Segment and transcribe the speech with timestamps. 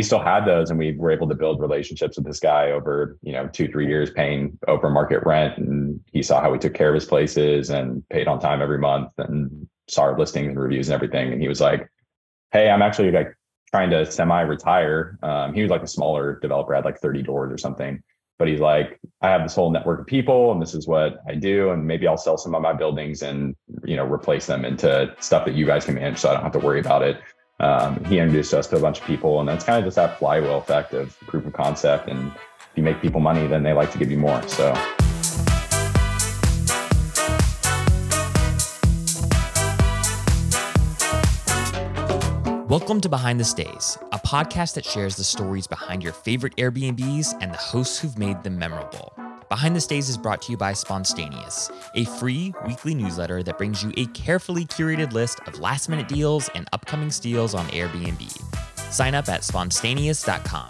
[0.00, 3.18] we still had those and we were able to build relationships with this guy over,
[3.20, 5.58] you know, two, three years paying over market rent.
[5.58, 8.78] And he saw how we took care of his places and paid on time every
[8.78, 11.34] month and saw our listings and reviews and everything.
[11.34, 11.86] And he was like,
[12.50, 13.36] Hey, I'm actually like
[13.70, 15.18] trying to semi retire.
[15.22, 18.02] Um, he was like a smaller developer, had like 30 doors or something.
[18.38, 21.34] But he's like, I have this whole network of people and this is what I
[21.34, 21.72] do.
[21.72, 23.54] And maybe I'll sell some of my buildings and,
[23.84, 26.52] you know, replace them into stuff that you guys can manage so I don't have
[26.52, 27.20] to worry about it
[27.60, 30.18] um, he introduced us to a bunch of people, and that's kind of just that
[30.18, 32.08] flywheel effect of proof of concept.
[32.08, 34.42] And if you make people money, then they like to give you more.
[34.48, 34.72] So.
[42.66, 47.36] Welcome to Behind the Stays, a podcast that shares the stories behind your favorite Airbnbs
[47.42, 49.12] and the hosts who've made them memorable.
[49.50, 53.82] Behind the Stays is brought to you by Spontaneous, a free weekly newsletter that brings
[53.82, 58.28] you a carefully curated list of last minute deals and upcoming steals on Airbnb.
[58.92, 60.68] Sign up at spontaneous.com.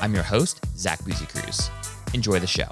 [0.00, 1.68] I'm your host, Zach Busekrus.
[2.14, 2.70] Enjoy the show.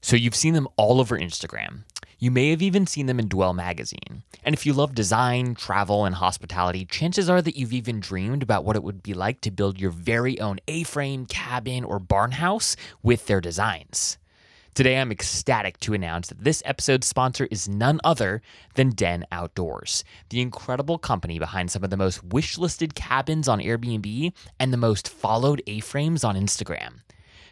[0.00, 1.84] So, you've seen them all over Instagram.
[2.22, 4.22] You may have even seen them in Dwell magazine.
[4.44, 8.64] And if you love design, travel, and hospitality, chances are that you've even dreamed about
[8.64, 12.30] what it would be like to build your very own A frame, cabin, or barn
[12.30, 14.18] house with their designs.
[14.72, 18.40] Today, I'm ecstatic to announce that this episode's sponsor is none other
[18.76, 24.32] than Den Outdoors, the incredible company behind some of the most wishlisted cabins on Airbnb
[24.60, 27.00] and the most followed A frames on Instagram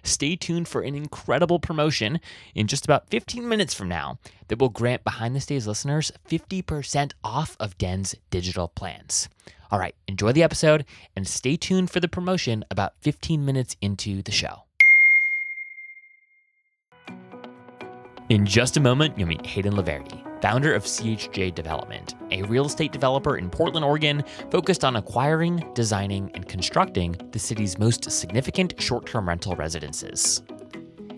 [0.03, 2.21] stay tuned for an incredible promotion
[2.55, 7.13] in just about 15 minutes from now that will grant Behind the Stays listeners 50%
[7.23, 9.29] off of Den's digital plans.
[9.71, 10.85] All right, enjoy the episode
[11.15, 14.63] and stay tuned for the promotion about 15 minutes into the show.
[18.29, 22.93] In just a moment, you'll meet Hayden Laverty founder of CHJ Development, a real estate
[22.93, 29.07] developer in Portland, Oregon, focused on acquiring, designing, and constructing the city's most significant short
[29.07, 30.43] term rental residences.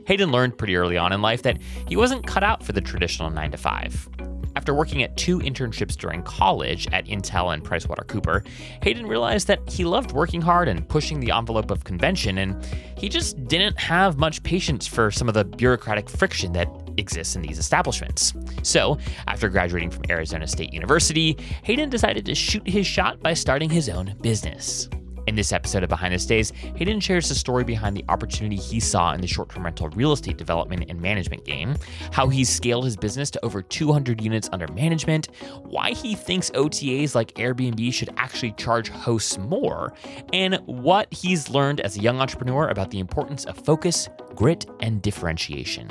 [0.06, 1.58] Hayden learned pretty early on in life that
[1.88, 4.08] he wasn't cut out for the traditional 9 to 5.
[4.54, 8.46] After working at two internships during college at Intel and PricewaterhouseCooper,
[8.82, 12.62] Hayden realized that he loved working hard and pushing the envelope of convention, and
[12.98, 17.42] he just didn't have much patience for some of the bureaucratic friction that exists in
[17.42, 18.34] these establishments.
[18.62, 23.70] So, after graduating from Arizona State University, Hayden decided to shoot his shot by starting
[23.70, 24.88] his own business.
[25.28, 28.80] In this episode of Behind the Stays, Hayden shares the story behind the opportunity he
[28.80, 31.76] saw in the short term rental real estate development and management game,
[32.10, 35.28] how he scaled his business to over 200 units under management,
[35.62, 39.94] why he thinks OTAs like Airbnb should actually charge hosts more,
[40.32, 45.02] and what he's learned as a young entrepreneur about the importance of focus, grit, and
[45.02, 45.88] differentiation.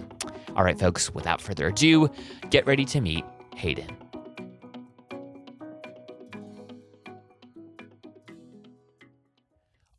[0.55, 2.09] All right, folks, without further ado,
[2.49, 3.23] get ready to meet
[3.55, 3.97] Hayden.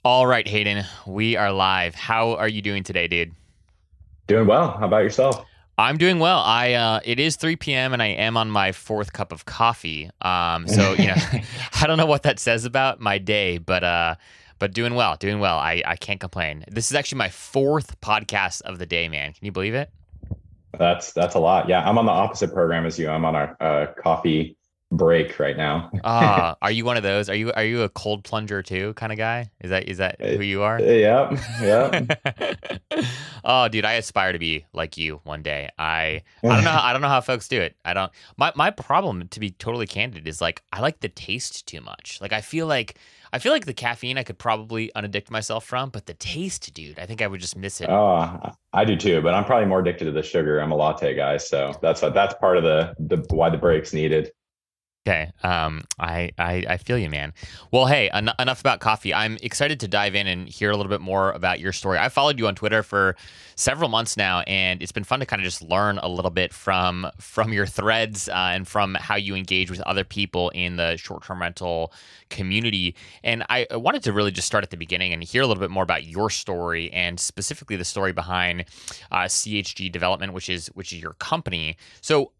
[0.05, 1.95] All right, Hayden, we are live.
[1.95, 3.33] How are you doing today, dude?
[4.27, 4.73] Doing well.
[4.73, 5.45] How about yourself?
[5.79, 6.41] I'm doing well.
[6.41, 7.93] I uh, it is 3 p.m.
[7.93, 10.11] and I am on my fourth cup of coffee.
[10.21, 11.15] Um, so you know,
[11.81, 14.17] I don't know what that says about my day, but uh,
[14.59, 15.59] but doing well, doing well.
[15.59, 16.65] I I can't complain.
[16.69, 19.33] This is actually my fourth podcast of the day, man.
[19.33, 19.91] Can you believe it?
[20.79, 21.69] That's that's a lot.
[21.69, 23.09] Yeah, I'm on the opposite program as you.
[23.09, 24.57] I'm on a, a coffee
[24.93, 25.91] break right now.
[26.05, 27.29] Ah, uh, are you one of those?
[27.29, 29.51] Are you are you a cold plunger too kind of guy?
[29.61, 30.81] Is that is that who you are?
[30.81, 33.05] Yep, yep.
[33.45, 35.69] oh, dude, I aspire to be like you one day.
[35.79, 37.77] I I don't know how, I don't know how folks do it.
[37.85, 38.11] I don't.
[38.37, 42.19] My my problem, to be totally candid, is like I like the taste too much.
[42.21, 42.97] Like I feel like
[43.35, 46.99] I feel like the caffeine I could probably unaddict myself from, but the taste, dude,
[46.99, 47.89] I think I would just miss it.
[47.89, 48.39] Oh,
[48.75, 50.59] I do too, but I'm probably more addicted to the sugar.
[50.59, 54.33] I'm a latte guy, so that's that's part of the the why the break's needed.
[55.05, 55.33] Okay.
[55.43, 57.33] Um, I, I, I feel you, man.
[57.73, 59.13] Well, hey, en- enough about coffee.
[59.13, 61.99] I'm excited to dive in and hear a little bit more about your story.
[61.99, 63.17] I followed you on Twitter for
[63.57, 66.53] several months now, and it's been fun to kind of just learn a little bit
[66.53, 70.97] from from your threads uh, and from how you engage with other people in the
[70.97, 71.93] short term rental
[72.31, 72.95] community.
[73.25, 75.61] And I, I wanted to really just start at the beginning and hear a little
[75.61, 78.67] bit more about your story and specifically the story behind
[79.11, 81.77] uh, CHJ Development, which is which is your company.
[82.03, 82.31] So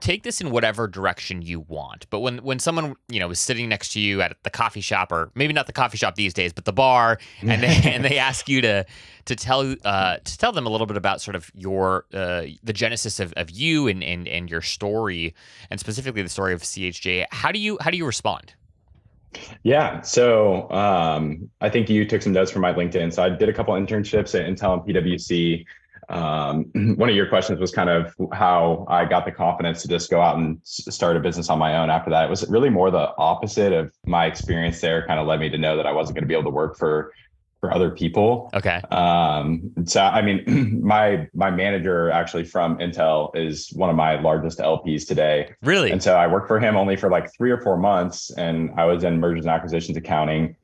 [0.00, 2.08] take this in whatever direction you want.
[2.10, 5.12] But when when someone you know is sitting next to you at the coffee shop,
[5.12, 8.18] or maybe not the coffee shop these days, but the bar, and they and they
[8.18, 8.84] ask you to
[9.26, 12.72] to tell uh, to tell them a little bit about sort of your uh, the
[12.72, 15.34] genesis of, of you and, and and your story,
[15.70, 17.26] and specifically the story of CHJ.
[17.30, 18.54] How do you how do you respond?
[19.62, 23.12] Yeah, so um, I think you took some notes from my LinkedIn.
[23.12, 25.64] So I did a couple internships at Intel and PwC.
[26.10, 26.64] Um,
[26.96, 30.20] one of your questions was kind of how I got the confidence to just go
[30.20, 32.24] out and start a business on my own after that.
[32.24, 35.58] It was really more the opposite of my experience there kind of led me to
[35.58, 37.12] know that I wasn't going to be able to work for
[37.60, 38.50] for other people.
[38.54, 38.80] Okay.
[38.90, 44.58] Um, so I mean, my my manager actually from Intel is one of my largest
[44.58, 45.54] LPs today.
[45.62, 45.90] Really?
[45.90, 48.86] And so I worked for him only for like three or four months, and I
[48.86, 50.56] was in mergers and acquisitions accounting,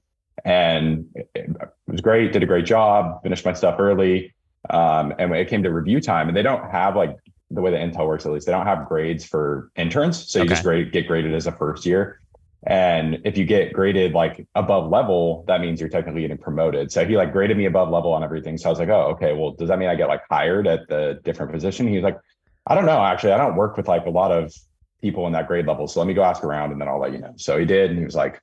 [0.44, 1.50] and it
[1.86, 2.32] was great.
[2.32, 3.22] Did a great job.
[3.22, 4.34] Finished my stuff early.
[4.70, 7.16] Um, and when it came to review time, and they don't have like
[7.50, 10.30] the way that Intel works, at least they don't have grades for interns.
[10.30, 10.54] So you Okay.
[10.54, 12.20] just grade, get graded as a first year.
[12.66, 16.90] And if you get graded like above level, that means you're technically getting promoted.
[16.90, 18.58] So he like graded me above level on everything.
[18.58, 20.88] So I was like, oh, okay, well, does that mean I get like hired at
[20.88, 21.86] the different position?
[21.86, 22.18] He was like,
[22.66, 23.00] I don't know.
[23.04, 24.52] Actually, I don't work with like a lot of
[25.00, 25.86] people in that grade level.
[25.86, 27.34] So let me go ask around and then I'll let you know.
[27.36, 27.90] So he did.
[27.90, 28.40] And he was like,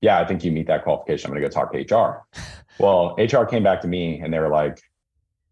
[0.00, 1.26] yeah, I think you meet that qualification.
[1.26, 2.26] I'm going to go talk to HR.
[2.78, 4.80] well, HR came back to me and they were like,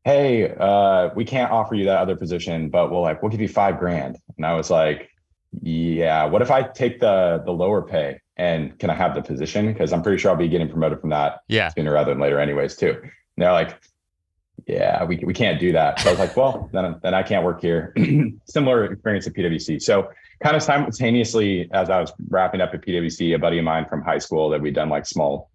[0.05, 3.49] hey, uh, we can't offer you that other position, but we'll like, we'll give you
[3.49, 4.19] five grand.
[4.37, 5.11] And I was like,
[5.62, 9.73] yeah, what if I take the the lower pay and can I have the position?
[9.73, 11.69] Because I'm pretty sure I'll be getting promoted from that Yeah.
[11.69, 12.91] sooner rather than later, anyways, too.
[13.01, 13.81] And they're like,
[14.67, 16.01] yeah, we, we can't do that.
[16.01, 17.95] So I was like, well, then, then I can't work here.
[18.47, 19.81] Similar experience at PwC.
[19.81, 20.09] So
[20.43, 24.03] kind of simultaneously as I was wrapping up at PwC, a buddy of mine from
[24.03, 25.50] high school that we'd done like small,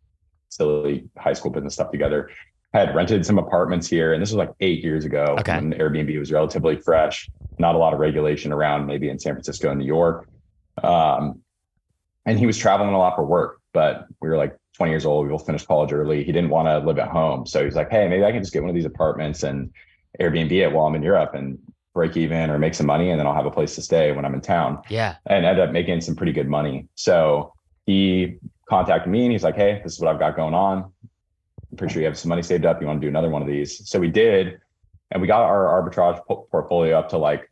[0.47, 2.29] silly high school business stuff together
[2.73, 4.13] had rented some apartments here.
[4.13, 5.55] And this was like eight years ago Okay.
[5.55, 9.71] when Airbnb was relatively fresh, not a lot of regulation around, maybe in San Francisco
[9.71, 10.27] and New York.
[10.83, 11.41] Um,
[12.25, 15.25] and he was traveling a lot for work, but we were like 20 years old.
[15.25, 16.23] We both finished college early.
[16.23, 17.45] He didn't want to live at home.
[17.47, 19.71] So he's like, hey, maybe I can just get one of these apartments and
[20.21, 21.57] Airbnb it while I'm in Europe and
[21.95, 23.09] break even or make some money.
[23.09, 25.15] And then I'll have a place to stay when I'm in town Yeah.
[25.25, 26.87] and end up making some pretty good money.
[26.93, 27.53] So
[27.87, 28.37] he
[28.69, 30.93] contacted me and he's like, Hey, this is what I've got going on.
[31.71, 32.81] I'm pretty sure you have some money saved up.
[32.81, 33.87] You want to do another one of these?
[33.87, 34.59] So we did.
[35.11, 37.49] And we got our arbitrage po- portfolio up to like,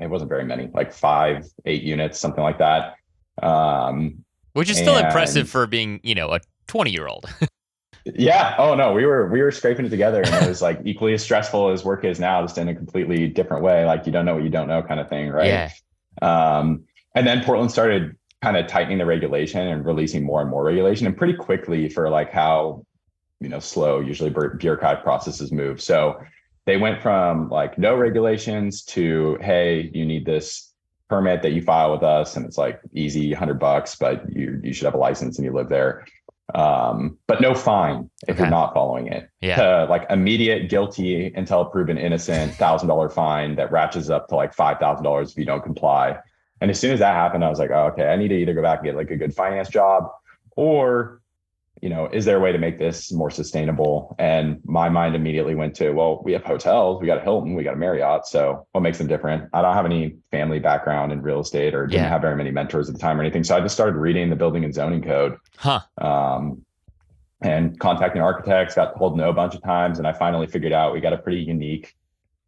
[0.00, 2.94] it wasn't very many, like five, eight units, something like that.
[3.42, 7.26] Um, Which is still And- impressive for being, you know, a 20 year old.
[8.04, 8.54] yeah.
[8.58, 11.22] Oh no, we were, we were scraping it together and it was like equally as
[11.22, 13.84] stressful as work is now, just in a completely different way.
[13.84, 15.28] Like you don't know what you don't know kind of thing.
[15.30, 15.46] Right.
[15.48, 15.70] Yeah.
[16.22, 16.84] Um,
[17.14, 21.06] and then Portland started kind of tightening the regulation and releasing more and more regulation,
[21.06, 22.85] and pretty quickly for like how
[23.40, 25.80] you know slow usually bu- bureaucratic processes move.
[25.80, 26.20] So
[26.64, 30.72] they went from like no regulations to hey, you need this
[31.08, 34.72] permit that you file with us, and it's like easy, hundred bucks, but you you
[34.72, 36.04] should have a license and you live there.
[36.54, 38.38] Um, but no fine if Okay.
[38.44, 39.56] you're not following it Yeah.
[39.56, 44.54] to like immediate guilty until proven innocent thousand dollar fine that ratchets up to like
[44.54, 46.18] five thousand dollars if you don't comply.
[46.60, 48.54] And as soon as that happened, I was like, oh, okay, I need to either
[48.54, 50.08] go back and get like a good finance job,
[50.56, 51.20] or
[51.86, 54.16] you know, is there a way to make this more sustainable?
[54.18, 57.62] And my mind immediately went to, well, we have hotels, we got a Hilton, we
[57.62, 58.26] got a Marriott.
[58.26, 59.48] So what makes them different?
[59.52, 62.08] I don't have any family background in real estate or didn't Yeah.
[62.08, 63.44] have very many mentors at the time or anything.
[63.44, 65.78] So I just started reading the building and zoning code Huh.
[65.98, 66.64] um,
[67.40, 69.98] and contacting architects, got told no a bunch of times.
[70.00, 71.94] And I finally figured out we got a pretty unique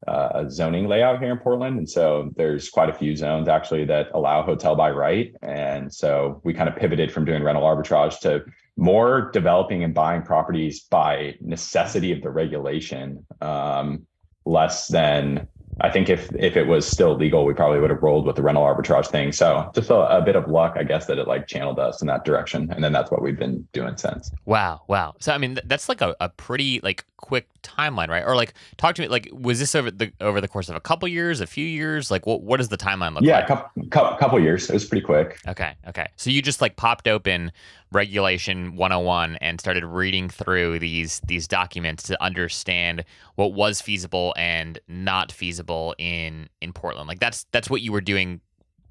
[0.08, 1.78] uh, zoning layout here in Portland.
[1.78, 5.32] And so there's quite a few zones actually that allow hotel by right.
[5.42, 8.44] And so we kind of pivoted from doing rental arbitrage to
[8.78, 14.06] more developing and buying properties by necessity of the regulation, um,
[14.46, 15.48] less than
[15.80, 18.42] I think if if it was still legal, we probably would have rolled with the
[18.42, 19.32] rental arbitrage thing.
[19.32, 22.08] So just a, a bit of luck, I guess, that it like channeled us in
[22.08, 24.30] that direction, and then that's what we've been doing since.
[24.44, 24.82] Wow.
[24.88, 25.14] Wow.
[25.20, 28.24] So, I mean, th- that's like a, a pretty like quick timeline, right?
[28.24, 30.80] Or like, talk to me, like, was this over the, over the course of a
[30.80, 32.10] couple years, a few years?
[32.10, 33.44] Like, what, what does the timeline look yeah, like?
[33.44, 34.70] a couple, couple couple years.
[34.70, 35.38] It was pretty quick.
[35.46, 35.74] Okay.
[35.88, 36.06] Okay.
[36.16, 37.52] So you just like popped open
[37.92, 43.04] regulation 101 and started reading through these these documents to understand
[43.36, 47.08] what was feasible and not feasible in in Portland.
[47.08, 48.40] Like that's that's what you were doing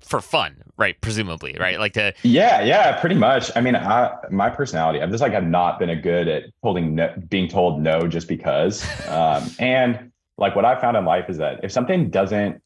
[0.01, 0.99] for fun, right?
[1.01, 1.79] Presumably, right?
[1.79, 3.51] Like to Yeah, yeah, pretty much.
[3.55, 6.95] I mean, I my personality, I'm just like I've not been a good at holding
[6.95, 8.85] no, being told no just because.
[9.07, 12.61] Um, and like what I found in life is that if something doesn't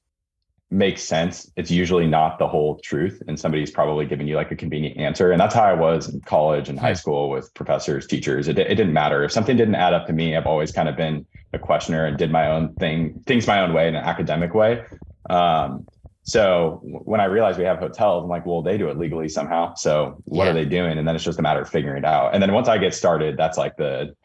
[0.70, 4.56] make sense, it's usually not the whole truth, and somebody's probably giving you like a
[4.56, 5.32] convenient answer.
[5.32, 6.96] And that's how I was in college and high Hmm.
[6.96, 8.48] school with professors, teachers.
[8.48, 10.36] It, it didn't matter if something didn't add up to me.
[10.36, 13.74] I've always kind of been a questioner and did my own thing, things my own
[13.74, 14.84] way in an academic way.
[15.30, 15.86] Um,
[16.24, 19.74] so when I realized we have hotels, I'm like, well, they do it legally somehow.
[19.76, 20.52] So what Yeah.
[20.52, 20.98] are they doing?
[20.98, 22.34] And then it's just a matter of figuring it out.
[22.34, 24.16] And then once I get started, that's like the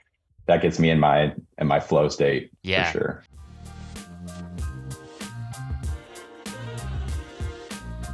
[0.46, 2.90] that gets me in my in my flow state Yeah.
[2.92, 3.22] for sure.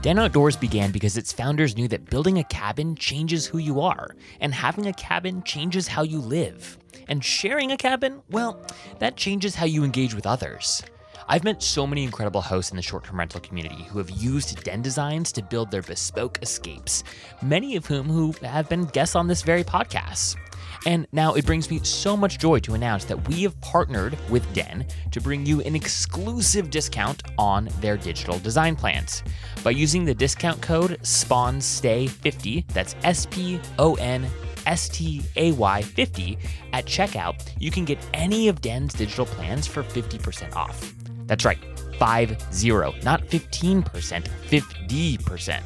[0.01, 4.17] Den Outdoors began because its founders knew that building a cabin changes who you are,
[4.41, 6.77] and having a cabin changes how you live.
[7.09, 8.61] And sharing a cabin, well,
[8.99, 10.83] that changes how you engage with others.
[11.29, 14.63] I've met so many incredible hosts in the short term rental community who have used
[14.65, 17.05] den designs to build their bespoke escapes,
[17.43, 20.37] many of whom who have been guests on this very podcast.
[20.85, 24.53] And now it brings me so much joy to announce that we have partnered with
[24.53, 29.23] Den to bring you an exclusive discount on their digital design plans.
[29.63, 34.27] By using the discount code SPONSTAY50, that's S P O N
[34.67, 36.39] S T A Y 50
[36.73, 40.93] at checkout, you can get any of Den's digital plans for 50% off.
[41.33, 41.59] That's right,
[41.99, 42.31] 5
[43.05, 45.61] not 15%, 50%.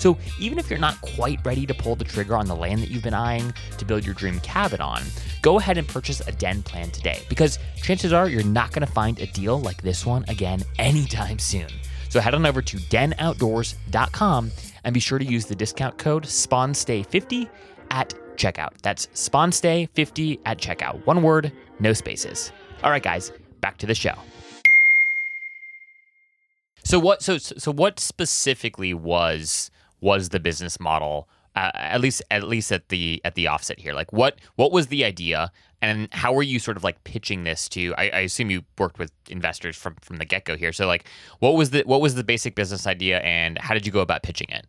[0.00, 2.90] So even if you're not quite ready to pull the trigger on the land that
[2.90, 5.02] you've been eyeing to build your dream cabin on,
[5.40, 8.92] go ahead and purchase a den plan today because chances are you're not going to
[8.92, 11.68] find a deal like this one again anytime soon.
[12.08, 14.50] So head on over to denoutdoors.com
[14.82, 17.48] and be sure to use the discount code SPONSTAY50
[17.92, 18.72] at checkout.
[18.82, 21.06] That's SPONSTAY50 at checkout.
[21.06, 22.50] One word, no spaces.
[22.82, 23.30] All right, guys,
[23.60, 24.14] back to the show.
[26.94, 27.22] So what?
[27.24, 29.68] So so what specifically was
[30.00, 33.94] was the business model uh, at least at least at the at the offset here?
[33.94, 35.50] Like what what was the idea
[35.82, 39.00] and how were you sort of like pitching this to I, I assume you worked
[39.00, 40.72] with investors from from the get-go here.
[40.72, 41.08] So like
[41.40, 44.22] what was the what was the basic business idea and how did you go about
[44.22, 44.64] pitching it?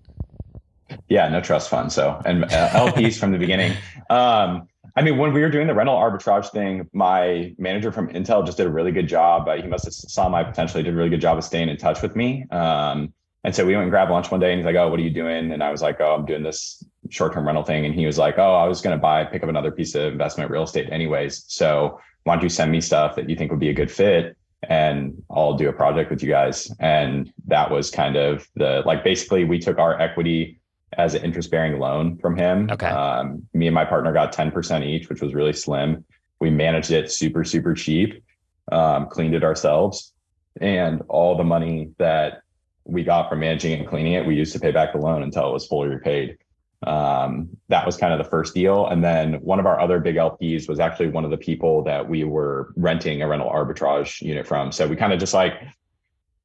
[1.10, 3.78] Yeah no trust fund so and uh, lps from the beginning.
[4.10, 8.46] Um I mean, when we were doing the rental arbitrage thing, my manager from Intel
[8.46, 9.48] just did a really good job.
[9.48, 10.78] Uh, he must have saw my potential.
[10.78, 12.46] He did a really good job of staying in touch with me.
[12.50, 15.00] Um, and so we went and grabbed lunch one day and he's like, Oh, what
[15.00, 15.52] are you doing?
[15.52, 17.86] And I was like, Oh, I'm doing this short term rental thing.
[17.86, 20.14] And he was like, Oh, I was going to buy, pick up another piece of
[20.14, 21.44] investment real estate anyways.
[21.48, 24.36] So why don't you send me stuff that you think would be a good fit?
[24.68, 26.72] And I'll do a project with you guys.
[26.80, 30.60] And that was kind of the like basically we took our equity
[30.98, 32.70] as an interest bearing loan from him.
[32.72, 32.88] Okay.
[32.88, 36.06] Um, me and my partner got 10% each, which was really slim.
[36.40, 38.24] We managed it super, super cheap,
[38.72, 40.14] um, cleaned it ourselves.
[40.60, 42.42] And all the money that
[42.86, 45.50] we got from managing and cleaning it, we used to pay back the loan until
[45.50, 46.38] it was fully repaid.
[46.86, 48.88] Um, that was kind of the first deal.
[48.88, 52.08] And then one of our other big LPs was actually one of the people that
[52.08, 54.72] we were renting a rental arbitrage unit from.
[54.72, 55.54] So we kind of just like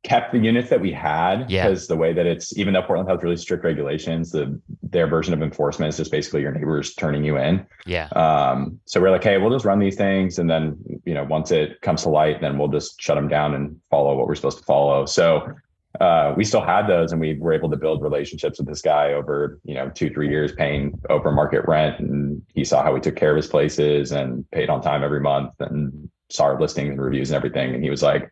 [0.03, 1.95] kept the units that we had because yeah.
[1.95, 5.43] the way that it's even though Portland has really strict regulations, the their version of
[5.43, 7.67] enforcement is just basically your neighbors turning you in.
[7.87, 8.09] Yeah.
[8.09, 11.51] Um, so we're like, hey, we'll just run these things, and then you know once
[11.51, 14.59] it comes to light, then we'll just shut them down and follow what we're supposed
[14.59, 15.05] to follow.
[15.05, 15.55] So
[15.99, 19.13] uh, we still had those and we were able to build relationships with this guy
[19.13, 23.01] over you know two three years paying over market rent and he saw how we
[23.01, 26.91] took care of his places and paid on time every month and saw our listings
[26.91, 28.31] and reviews and everything and he was like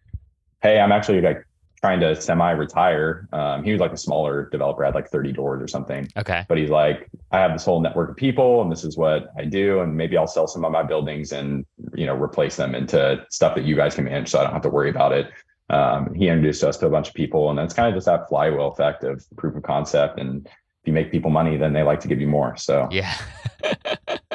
[0.63, 1.45] hey i'm actually like
[1.81, 5.69] trying to semi-retire um, he was like a smaller developer had like 30 doors or
[5.69, 6.09] something.
[6.17, 6.45] Okay.
[6.49, 9.45] But he's like i have this whole network of people and this is what i
[9.45, 13.25] do and maybe i'll sell some of my buildings and you know replace them into
[13.31, 15.31] stuff that you guys can manage so i don't have to worry about it.
[15.71, 18.27] Um, he introduced us to a bunch of people and that's kind of just that
[18.29, 22.01] flywheel effect of proof of concept and if you make people money then they like
[22.01, 22.89] to give you more so.
[22.91, 23.15] Yeah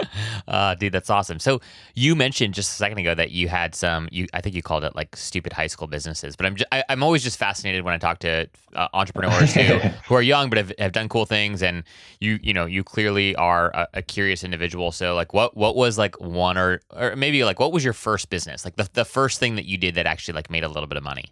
[0.47, 1.39] uh, dude, that's awesome.
[1.39, 1.61] So
[1.95, 4.09] you mentioned just a second ago that you had some.
[4.11, 6.35] You, I think you called it like stupid high school businesses.
[6.35, 9.61] But I'm, just, I, am always just fascinated when I talk to uh, entrepreneurs who,
[10.07, 11.63] who are young but have, have done cool things.
[11.63, 11.83] And
[12.19, 14.91] you, you know, you clearly are a, a, curious individual.
[14.91, 18.29] So like, what, what was like one or, or maybe like, what was your first
[18.29, 18.65] business?
[18.65, 20.97] Like the, the first thing that you did that actually like made a little bit
[20.97, 21.25] of money.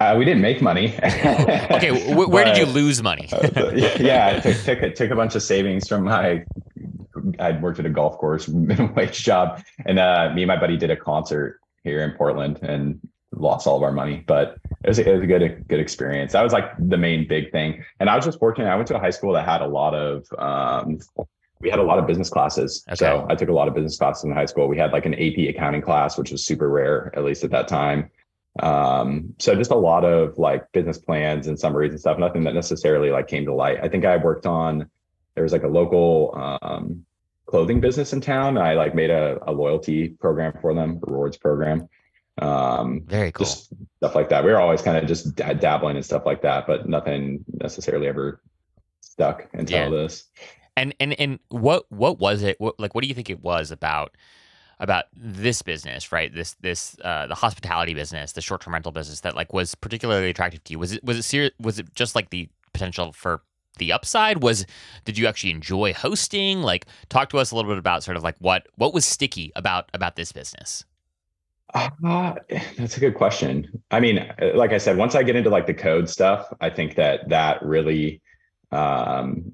[0.00, 0.94] Uh, we didn't make money.
[1.02, 3.28] okay, w- where but, did you lose money?
[3.32, 6.44] uh, yeah, I took, took, took a bunch of savings from my
[7.38, 10.76] I'd worked at a golf course minimum wage job, and uh, me and my buddy
[10.76, 13.00] did a concert here in Portland and
[13.34, 15.80] lost all of our money, but it was, a, it was a good a good
[15.80, 16.32] experience.
[16.32, 17.82] That was like the main big thing.
[17.98, 18.68] And I was just fortunate.
[18.68, 20.98] I went to a high school that had a lot of um,
[21.60, 22.84] we had a lot of business classes.
[22.88, 22.96] Okay.
[22.96, 24.68] So I took a lot of business classes in high school.
[24.68, 27.68] We had like an AP accounting class, which was super rare, at least at that
[27.68, 28.10] time.
[28.60, 32.54] Um, so just a lot of like business plans and summaries and stuff, nothing that
[32.54, 33.78] necessarily like came to light.
[33.82, 34.90] I think I worked on,
[35.34, 37.04] there was like a local um,
[37.46, 38.58] clothing business in town.
[38.58, 41.88] I like made a, a loyalty program for them, rewards program.
[42.38, 43.46] Um, Very cool.
[43.46, 44.44] Just stuff like that.
[44.44, 48.08] We were always kind of just d- dabbling and stuff like that, but nothing necessarily
[48.08, 48.40] ever
[49.00, 49.90] stuck until yeah.
[49.90, 50.24] this.
[50.76, 52.58] And and and what what was it?
[52.58, 54.16] What, like what do you think it was about?
[54.80, 56.34] about this business, right?
[56.34, 60.28] This this uh, the hospitality business, the short term rental business that like was particularly
[60.28, 60.78] attractive to you.
[60.78, 61.52] Was it was it serious?
[61.60, 63.42] Was it just like the potential for
[63.78, 64.66] the upside was
[65.04, 68.22] did you actually enjoy hosting like talk to us a little bit about sort of
[68.22, 70.84] like what what was sticky about about this business
[72.04, 72.34] Uh,
[72.76, 73.82] that's a good question.
[73.90, 76.96] I mean, like I said, once I get into like the code stuff, I think
[76.96, 78.20] that that really
[78.70, 79.52] um,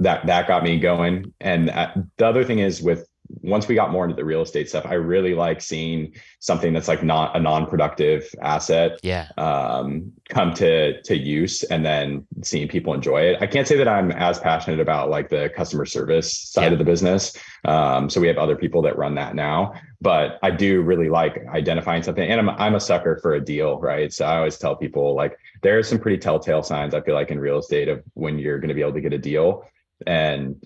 [0.00, 1.32] that that got me going.
[1.40, 3.08] And uh, the other thing is with
[3.40, 6.88] once we got more into the real estate stuff, I really like seeing something that's
[6.88, 12.94] like not a non-productive asset, yeah, um, come to to use, and then seeing people
[12.94, 13.38] enjoy it.
[13.40, 16.72] I can't say that I'm as passionate about like the customer service side yeah.
[16.72, 17.36] of the business.
[17.64, 21.44] Um, so we have other people that run that now, but I do really like
[21.54, 24.12] identifying something, and I'm I'm a sucker for a deal, right?
[24.12, 27.30] So I always tell people like there are some pretty telltale signs I feel like
[27.30, 29.64] in real estate of when you're going to be able to get a deal
[30.06, 30.64] and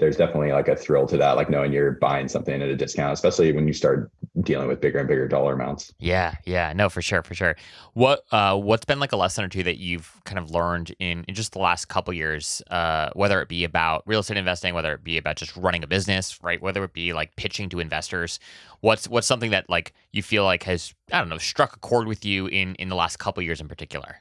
[0.00, 3.12] there's definitely like a thrill to that, like knowing you're buying something at a discount,
[3.12, 5.92] especially when you start dealing with bigger and bigger dollar amounts.
[5.98, 7.56] Yeah, yeah, no, for sure, for sure.
[7.92, 11.24] What uh, what's been like a lesson or two that you've kind of learned in,
[11.28, 14.94] in just the last couple years, uh, whether it be about real estate investing, whether
[14.94, 16.60] it be about just running a business, right?
[16.60, 18.40] Whether it be like pitching to investors,
[18.80, 22.08] what's what's something that like you feel like has I don't know struck a chord
[22.08, 24.16] with you in in the last couple years in particular?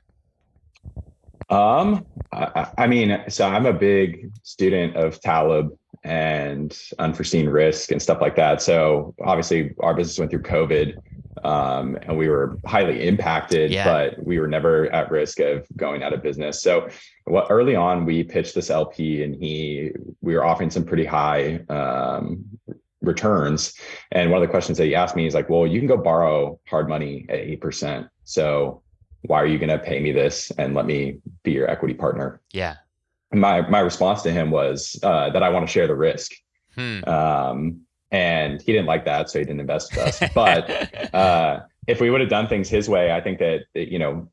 [1.49, 8.01] Um, I, I, mean, so I'm a big student of Taleb and unforeseen risk and
[8.01, 8.61] stuff like that.
[8.61, 10.97] So obviously, our business went through COVID,
[11.43, 13.83] um, and we were highly impacted, yeah.
[13.83, 16.61] but we were never at risk of going out of business.
[16.61, 16.89] So,
[17.25, 19.91] what early on we pitched this LP, and he
[20.21, 22.45] we were offering some pretty high um,
[23.01, 23.73] returns.
[24.11, 25.97] And one of the questions that he asked me is like, "Well, you can go
[25.97, 28.81] borrow hard money at eight percent." So
[29.21, 32.41] why are you going to pay me this and let me be your equity partner?
[32.51, 32.75] Yeah.
[33.31, 36.31] My my response to him was uh, that I want to share the risk.
[36.75, 37.03] Hmm.
[37.05, 40.31] Um, and he didn't like that, so he didn't invest with us.
[40.33, 44.27] But uh, if we would have done things his way, I think that you know,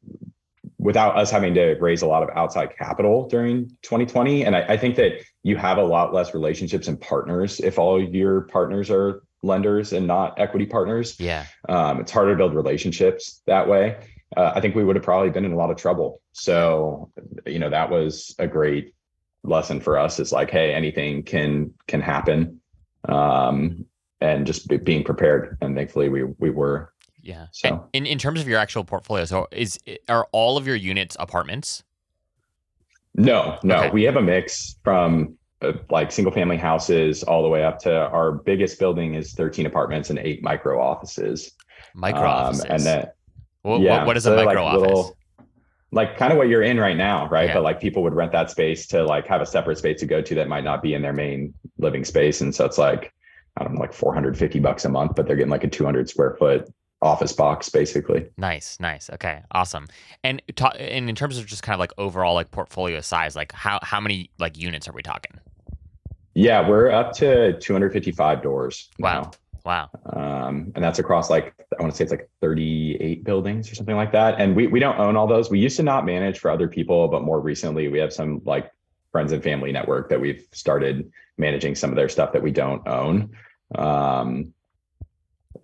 [0.78, 4.76] without us having to raise a lot of outside capital during 2020, and I, I
[4.78, 9.22] think that you have a lot less relationships and partners if all your partners are
[9.42, 11.20] lenders and not equity partners.
[11.20, 13.98] Yeah, um, it's harder to build relationships that way
[14.34, 16.20] uh, I think we would have probably been in a lot of trouble.
[16.32, 17.10] So,
[17.44, 18.94] you know, that was a great
[19.44, 20.18] lesson for us.
[20.18, 22.60] Is like, hey, anything can can happen,
[23.08, 23.84] um,
[24.20, 25.56] and just be, being prepared.
[25.60, 26.92] And thankfully, we we were.
[27.22, 27.46] Yeah.
[27.52, 29.78] So, in in terms of your actual portfolio, so is
[30.08, 31.84] are all of your units apartments?
[33.14, 33.90] No, no, okay.
[33.90, 37.90] we have a mix from uh, like single family houses all the way up to
[37.90, 41.52] our biggest building is 13 apartments and eight micro offices.
[41.94, 42.64] Micro um, offices.
[42.66, 43.06] And then
[43.66, 44.82] what, yeah, what, what is so a micro like office?
[44.82, 45.16] Little,
[45.92, 47.48] like kind of what you're in right now, right?
[47.48, 47.54] Yeah.
[47.54, 50.20] But like people would rent that space to like have a separate space to go
[50.22, 52.40] to that might not be in their main living space.
[52.40, 53.12] And so it's like,
[53.56, 56.36] I don't know, like 450 bucks a month, but they're getting like a 200 square
[56.38, 58.26] foot office box basically.
[58.36, 59.10] Nice, nice.
[59.10, 59.86] Okay, awesome.
[60.22, 63.52] And ta- and in terms of just kind of like overall like portfolio size, like
[63.52, 65.40] how how many like units are we talking?
[66.34, 68.90] Yeah, we're up to 255 doors.
[68.98, 69.22] Wow.
[69.22, 69.30] Now.
[69.66, 69.90] Wow.
[70.12, 73.96] Um, and that's across like, I want to say it's like 38 buildings or something
[73.96, 74.40] like that.
[74.40, 75.50] And we, we don't own all those.
[75.50, 78.70] We used to not manage for other people, but more recently we have some like
[79.10, 82.86] friends and family network that we've started managing some of their stuff that we don't
[82.86, 83.36] own.
[83.74, 84.54] Um,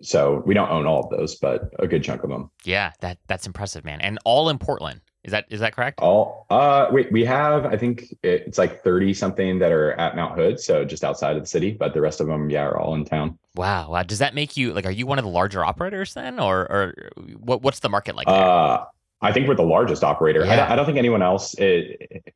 [0.01, 2.51] so we don't own all of those, but a good chunk of them.
[2.65, 4.01] Yeah, that that's impressive, man.
[4.01, 4.99] And all in Portland.
[5.23, 5.99] Is that is that correct?
[6.01, 10.37] All uh we we have I think it's like 30 something that are at Mount
[10.37, 12.93] Hood, so just outside of the city, but the rest of them yeah are all
[12.95, 13.37] in town.
[13.55, 13.89] Wow.
[13.89, 14.03] Wow.
[14.03, 17.11] Does that make you like are you one of the larger operators then or or
[17.37, 18.27] what what's the market like?
[18.27, 18.83] Uh
[19.21, 20.43] I think we're the largest operator.
[20.43, 20.65] Yeah.
[20.65, 22.33] I, I, don't think anyone else it,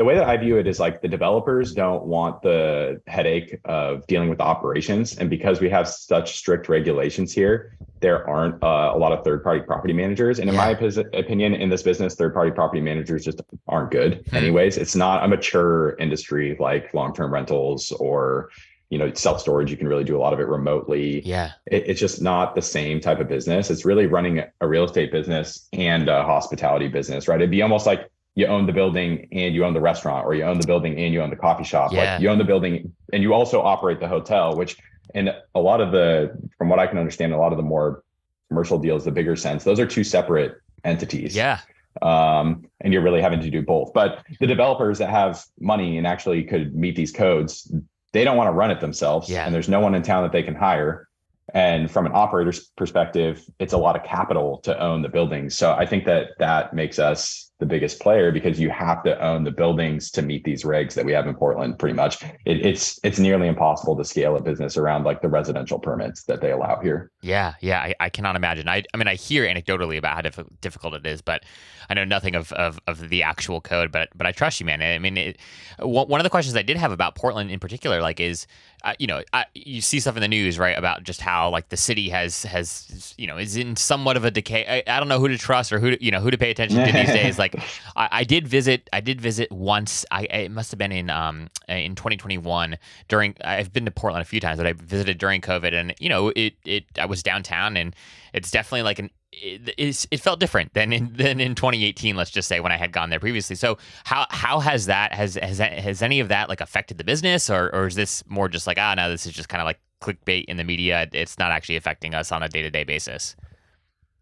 [0.00, 4.06] the way that I view it is like the developers don't want the headache of
[4.06, 5.18] dealing with operations.
[5.18, 9.44] And because we have such strict regulations here, there aren't uh, a lot of third
[9.44, 10.38] party property managers.
[10.38, 10.74] And in yeah.
[10.80, 14.36] my opinion, in this business, third party property managers just aren't good, hmm.
[14.36, 14.78] anyways.
[14.78, 18.48] It's not a mature industry like long term rentals or
[18.88, 21.84] you know self storage you can really do a lot of it remotely yeah it,
[21.86, 25.68] it's just not the same type of business it's really running a real estate business
[25.72, 29.64] and a hospitality business right it'd be almost like you own the building and you
[29.64, 31.92] own the restaurant, or you own the building and you own the coffee shop.
[31.92, 32.12] Yeah.
[32.12, 34.76] Like you own the building and you also operate the hotel, which
[35.14, 38.04] and a lot of the, from what I can understand, a lot of the more
[38.48, 41.34] commercial deals, the bigger sense, those are two separate entities.
[41.34, 41.60] Yeah.
[42.02, 43.92] Um, and you're really having to do both.
[43.92, 47.72] But the developers that have money and actually could meet these codes,
[48.12, 49.28] they don't want to run it themselves.
[49.28, 49.44] Yeah.
[49.44, 51.08] And there's no one in town that they can hire.
[51.52, 55.56] And from an operator's perspective, it's a lot of capital to own the buildings.
[55.56, 59.44] So I think that that makes us the biggest player because you have to own
[59.44, 61.78] the buildings to meet these regs that we have in Portland.
[61.78, 65.78] Pretty much, it, it's it's nearly impossible to scale a business around like the residential
[65.78, 67.10] permits that they allow here.
[67.20, 68.68] Yeah, yeah, I, I cannot imagine.
[68.68, 71.44] I, I mean, I hear anecdotally about how diff- difficult it is, but
[71.88, 73.90] I know nothing of, of, of the actual code.
[73.92, 74.82] But but I trust you, man.
[74.82, 75.38] I mean, it,
[75.78, 78.46] one of the questions I did have about Portland in particular, like, is
[78.82, 81.68] uh, you know, I, you see stuff in the news, right, about just how like
[81.68, 84.82] the city has has you know is in somewhat of a decay.
[84.86, 86.50] I, I don't know who to trust or who to, you know who to pay
[86.50, 87.38] attention to these days.
[87.38, 87.56] Like,
[87.96, 90.06] I, I, did visit, I did visit once.
[90.10, 93.34] I it must have been in um in 2021 during.
[93.44, 96.32] I've been to Portland a few times, but I visited during COVID, and you know,
[96.34, 97.94] it it I was downtown, and
[98.32, 102.48] it's definitely like an it, it felt different than in than in 2018 let's just
[102.48, 103.56] say when I had gone there previously.
[103.56, 107.48] So how how has that has has has any of that like affected the business?
[107.48, 109.80] Or or is this more just like ah no this is just kind of like
[110.00, 111.08] clickbait in the media.
[111.12, 113.36] It's not actually affecting us on a day-to-day basis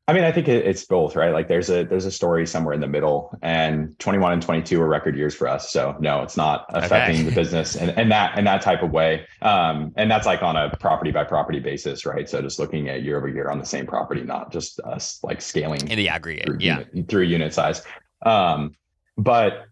[0.09, 1.35] I mean, I think it's both, right?
[1.35, 4.89] Like there's a there's a story somewhere in the middle, and 21 and 22 were
[4.89, 5.71] record years for us.
[5.71, 7.25] So no, it's not affecting okay.
[7.29, 9.27] the business and and that in that type of way.
[9.43, 12.27] Um, and that's like on a property by property basis, right?
[12.27, 15.43] So just looking at year over year on the same property, not just us like
[15.43, 17.83] scaling in the aggregate, through yeah, unit, through unit size.
[18.25, 18.77] Um,
[19.19, 19.67] but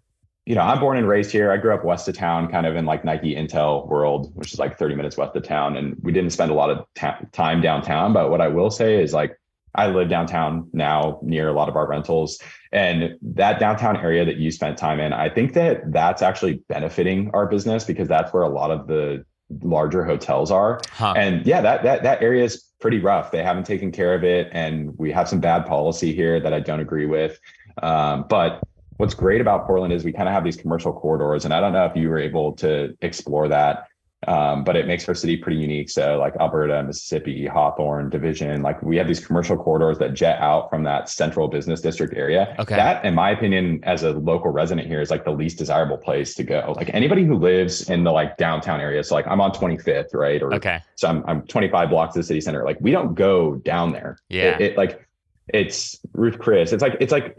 [0.45, 1.51] you know, I'm born and raised here.
[1.51, 4.59] I grew up west of town, kind of in like Nike Intel world, which is
[4.59, 7.63] like 30 minutes west of town, and we didn't spend a lot of ta- time
[7.63, 8.13] downtown.
[8.13, 9.39] But what I will say is like
[9.77, 12.41] I live downtown now near a lot of our rentals.
[12.73, 17.31] And that downtown area that you spent time in, I think that that's actually benefiting
[17.33, 19.25] our business because that's where a lot of the
[19.63, 20.81] larger hotels are.
[20.91, 21.15] Huh.
[21.17, 23.31] And yeah, that that that area is pretty rough.
[23.31, 26.61] They haven't taken care of it, and we have some bad policy here that I
[26.61, 27.39] don't agree with.
[27.83, 28.63] Um, but
[28.97, 31.73] what's great about Portland is we kind of have these commercial corridors, and I don't
[31.73, 33.87] know if you were able to explore that
[34.27, 35.91] um, but it makes our city pretty unique.
[35.91, 40.71] So like Alberta, Mississippi, Hawthorne, Division, like we have these commercial corridors that jet out
[40.71, 42.57] from that central business district area.
[42.59, 42.77] Okay.
[42.77, 46.35] That, in my opinion, as a local resident here, is like the least desirable place
[46.37, 46.75] to go.
[46.77, 49.05] Like anybody who lives in the like downtown area.
[49.05, 50.43] So like I'm on 25th, right?
[50.43, 50.81] Or okay.
[50.95, 52.65] So I'm I'm 25 blocks to the city center.
[52.65, 54.19] Like we don't go down there.
[54.29, 54.57] Yeah.
[54.57, 55.07] It, it like
[55.53, 56.73] it's Ruth Chris.
[56.73, 57.37] It's like it's like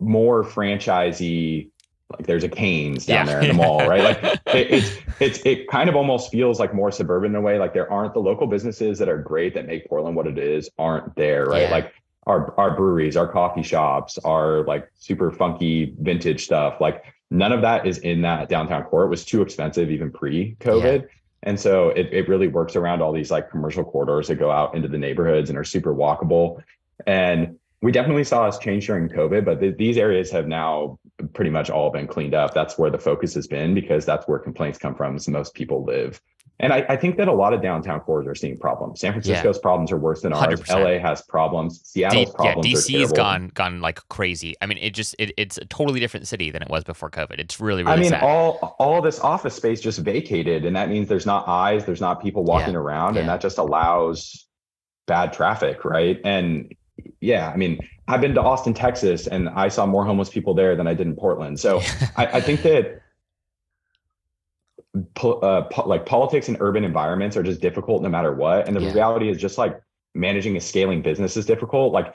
[0.00, 1.70] more franchisee
[2.18, 3.32] like there's a Canes down yeah.
[3.32, 4.02] there in the mall, right?
[4.02, 4.22] Like
[4.54, 7.58] it, it's it's it kind of almost feels like more suburban in a way.
[7.58, 10.70] Like there aren't the local businesses that are great that make Portland what it is
[10.78, 11.62] aren't there, right?
[11.62, 11.70] Yeah.
[11.70, 11.94] Like
[12.26, 16.80] our our breweries, our coffee shops, our like super funky vintage stuff.
[16.80, 19.04] Like none of that is in that downtown core.
[19.04, 21.02] It was too expensive even pre-COVID.
[21.02, 21.08] Yeah.
[21.42, 24.74] And so it, it really works around all these like commercial corridors that go out
[24.74, 26.62] into the neighborhoods and are super walkable.
[27.06, 30.98] And we definitely saw us change during COVID, but th- these areas have now
[31.32, 32.54] pretty much all been cleaned up.
[32.54, 35.18] That's where the focus has been because that's where complaints come from.
[35.18, 36.20] So most people live.
[36.60, 39.00] And I, I, think that a lot of downtown cores are seeing problems.
[39.00, 39.62] San Francisco's yeah.
[39.62, 40.60] problems are worse than ours.
[40.60, 40.84] 100%.
[40.84, 41.80] LA has problems.
[41.84, 42.90] Seattle's D- problems.
[42.90, 44.54] Yeah, DC's gone gone like crazy.
[44.62, 47.40] I mean, it just it, it's a totally different city than it was before COVID.
[47.40, 47.96] It's really really.
[47.96, 48.22] I mean, sad.
[48.22, 52.22] all all this office space just vacated, and that means there's not eyes, there's not
[52.22, 52.80] people walking yeah.
[52.80, 53.22] around, yeah.
[53.22, 54.46] and that just allows
[55.06, 56.20] bad traffic, right?
[56.24, 56.72] And
[57.20, 60.76] yeah, I mean, I've been to Austin, Texas, and I saw more homeless people there
[60.76, 61.58] than I did in Portland.
[61.58, 61.80] So
[62.16, 63.02] I, I, think that
[65.14, 68.66] po- uh, po- like politics and urban environments are just difficult no matter what.
[68.66, 68.92] And the yeah.
[68.92, 69.80] reality is just like
[70.14, 71.92] managing a scaling business is difficult.
[71.92, 72.14] Like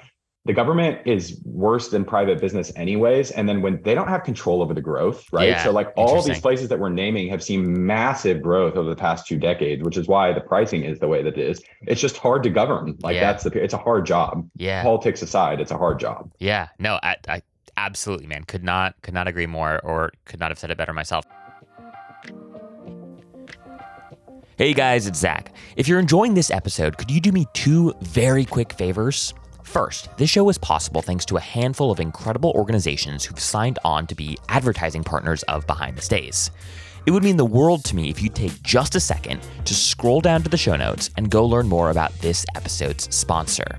[0.49, 4.63] the government is worse than private business anyways and then when they don't have control
[4.63, 5.49] over the growth right?
[5.49, 8.95] Yeah, so like all these places that we're naming have seen massive growth over the
[8.95, 11.61] past two decades which is why the pricing is the way that it is.
[11.83, 12.97] It's just hard to govern.
[13.03, 13.31] Like yeah.
[13.31, 14.49] that's the it's a hard job.
[14.55, 14.81] Yeah.
[14.81, 16.31] Politics aside it's a hard job.
[16.39, 16.69] Yeah.
[16.79, 17.43] No I, I
[17.77, 18.43] absolutely man.
[18.43, 21.25] Could not could not agree more or could not have said it better myself.
[24.57, 25.53] Hey guys, it's Zach.
[25.75, 29.31] If you're enjoying this episode, could you do me two very quick favors?
[29.69, 34.07] First, this show is possible thanks to a handful of incredible organizations who've signed on
[34.07, 36.49] to be advertising partners of Behind the Stays.
[37.05, 40.21] It would mean the world to me if you'd take just a second to scroll
[40.21, 43.77] down to the show notes and go learn more about this episode's sponsor.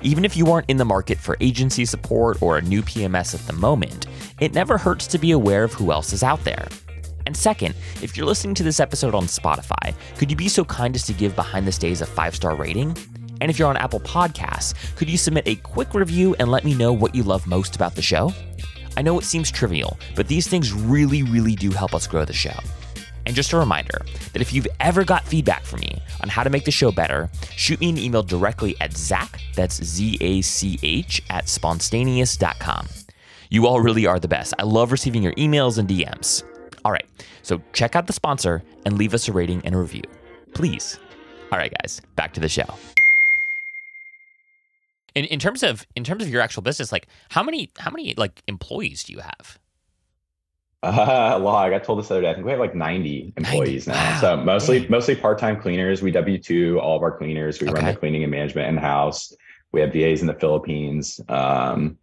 [0.00, 3.44] Even if you aren't in the market for agency support or a new PMS at
[3.48, 4.06] the moment,
[4.38, 6.68] it never hurts to be aware of who else is out there.
[7.26, 10.94] And second, if you're listening to this episode on Spotify, could you be so kind
[10.94, 12.96] as to give Behind the Stays a five star rating?
[13.42, 16.74] And if you're on Apple Podcasts, could you submit a quick review and let me
[16.74, 18.32] know what you love most about the show?
[18.96, 22.32] I know it seems trivial, but these things really, really do help us grow the
[22.32, 22.54] show.
[23.26, 24.00] And just a reminder
[24.32, 27.28] that if you've ever got feedback from me on how to make the show better,
[27.56, 32.86] shoot me an email directly at Zach, that's Z A C H, at spontaneous.com.
[33.50, 34.54] You all really are the best.
[34.60, 36.44] I love receiving your emails and DMs.
[36.84, 37.06] All right,
[37.42, 40.04] so check out the sponsor and leave us a rating and a review.
[40.54, 41.00] Please.
[41.50, 42.66] All right, guys, back to the show.
[45.14, 48.14] In in terms of in terms of your actual business, like how many how many
[48.16, 49.58] like employees do you have?
[50.82, 52.30] Uh, well, I got told this other day.
[52.30, 54.00] I think we have like 90 employees 90.
[54.00, 54.10] now.
[54.10, 54.20] Wow.
[54.20, 56.02] So mostly mostly part-time cleaners.
[56.02, 57.60] We W two all of our cleaners.
[57.60, 57.82] We okay.
[57.82, 59.34] run the cleaning and management in house.
[59.72, 61.20] We have VAs in the Philippines.
[61.28, 61.98] Um,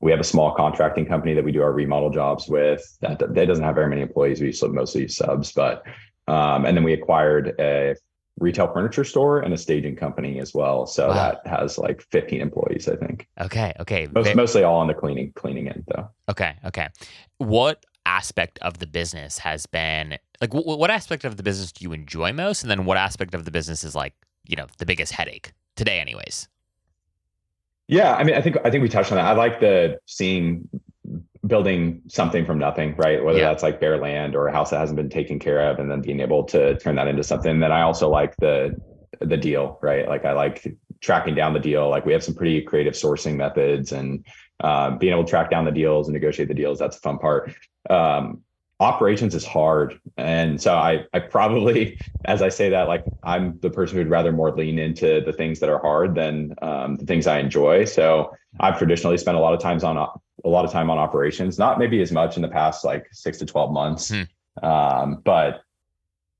[0.00, 2.82] we have a small contracting company that we do our remodel jobs with.
[3.00, 4.40] That that doesn't have very many employees.
[4.40, 5.82] We mostly subs, but
[6.26, 7.94] um, and then we acquired a
[8.38, 10.86] retail furniture store and a staging company as well.
[10.86, 11.14] So wow.
[11.14, 13.28] that has like 15 employees, I think.
[13.40, 13.72] Okay.
[13.80, 14.08] Okay.
[14.12, 16.08] Most, mostly all on the cleaning cleaning end though.
[16.28, 16.54] Okay.
[16.64, 16.88] Okay.
[17.38, 21.84] What aspect of the business has been like w- what aspect of the business do
[21.84, 24.12] you enjoy most and then what aspect of the business is like
[24.46, 26.46] you know the biggest headache today anyways
[27.88, 30.68] yeah i mean i think i think we touched on that i like the seeing
[31.46, 33.22] building something from nothing right?
[33.22, 33.48] Whether yeah.
[33.48, 36.00] that's like bare land or a house that hasn't been taken care of and then
[36.00, 37.60] being able to turn that into something.
[37.60, 38.74] Then i also like the
[39.20, 40.08] the deal right?
[40.08, 40.66] Like i like
[41.00, 41.88] tracking down the deal.
[41.88, 44.24] Like we have some pretty creative sourcing methods and
[44.60, 47.18] uh, being able to track down the deals and negotiate the deals that's a fun
[47.18, 47.54] part.
[47.90, 48.42] Um,
[48.80, 50.00] operations is hard.
[50.16, 54.32] And so i i probably as i say that like i'm the person who'd rather
[54.32, 57.84] more lean into the things that are hard than um, the things i enjoy.
[57.84, 59.96] So i've traditionally spent a lot of times on
[60.44, 63.38] a lot of time on operations not maybe as much in the past like six
[63.38, 64.66] to 12 months hmm.
[64.66, 65.64] um, but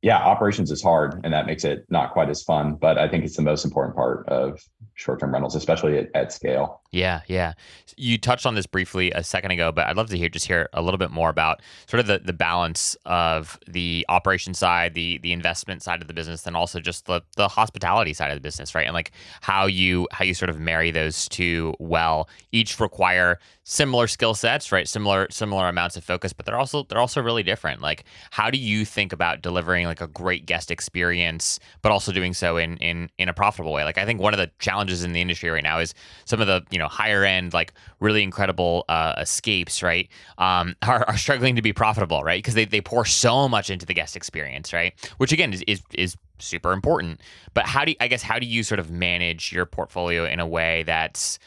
[0.04, 3.24] yeah, operations is hard and that makes it not quite as fun, but I think
[3.24, 4.60] it's the most important part of
[4.92, 6.82] short-term rentals, especially at, at, scale.
[6.94, 7.54] Yeah, yeah.
[7.96, 10.68] You touched on this briefly a second ago, but I'd love to hear just hear
[10.72, 15.18] a little bit more about sort of the, the balance of the operation side, the
[15.18, 18.40] the investment side of the business, and also just the the hospitality side of the
[18.40, 18.86] business, right?
[18.86, 22.28] And like how you how you sort of marry those two well.
[22.52, 24.86] Each require similar skill sets, right?
[24.86, 27.80] Similar similar amounts of focus, but they're also they're also really different.
[27.80, 32.34] Like how do you think about delivering like a great guest experience, but also doing
[32.34, 33.84] so in in in a profitable way?
[33.84, 36.46] Like I think one of the challenges in the industry right now is some of
[36.46, 40.08] the you know higher end like really incredible uh, escapes, right?
[40.38, 42.38] Um, are, are struggling to be profitable, right?
[42.38, 44.92] Because they they pour so much into the guest experience, right?
[45.18, 47.20] Which again is is, is super important.
[47.54, 50.40] But how do you, I guess how do you sort of manage your portfolio in
[50.40, 51.38] a way that's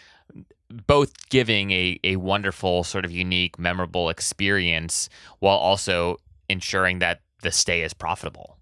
[0.85, 6.17] both giving a, a wonderful sort of unique memorable experience while also
[6.49, 8.56] ensuring that the stay is profitable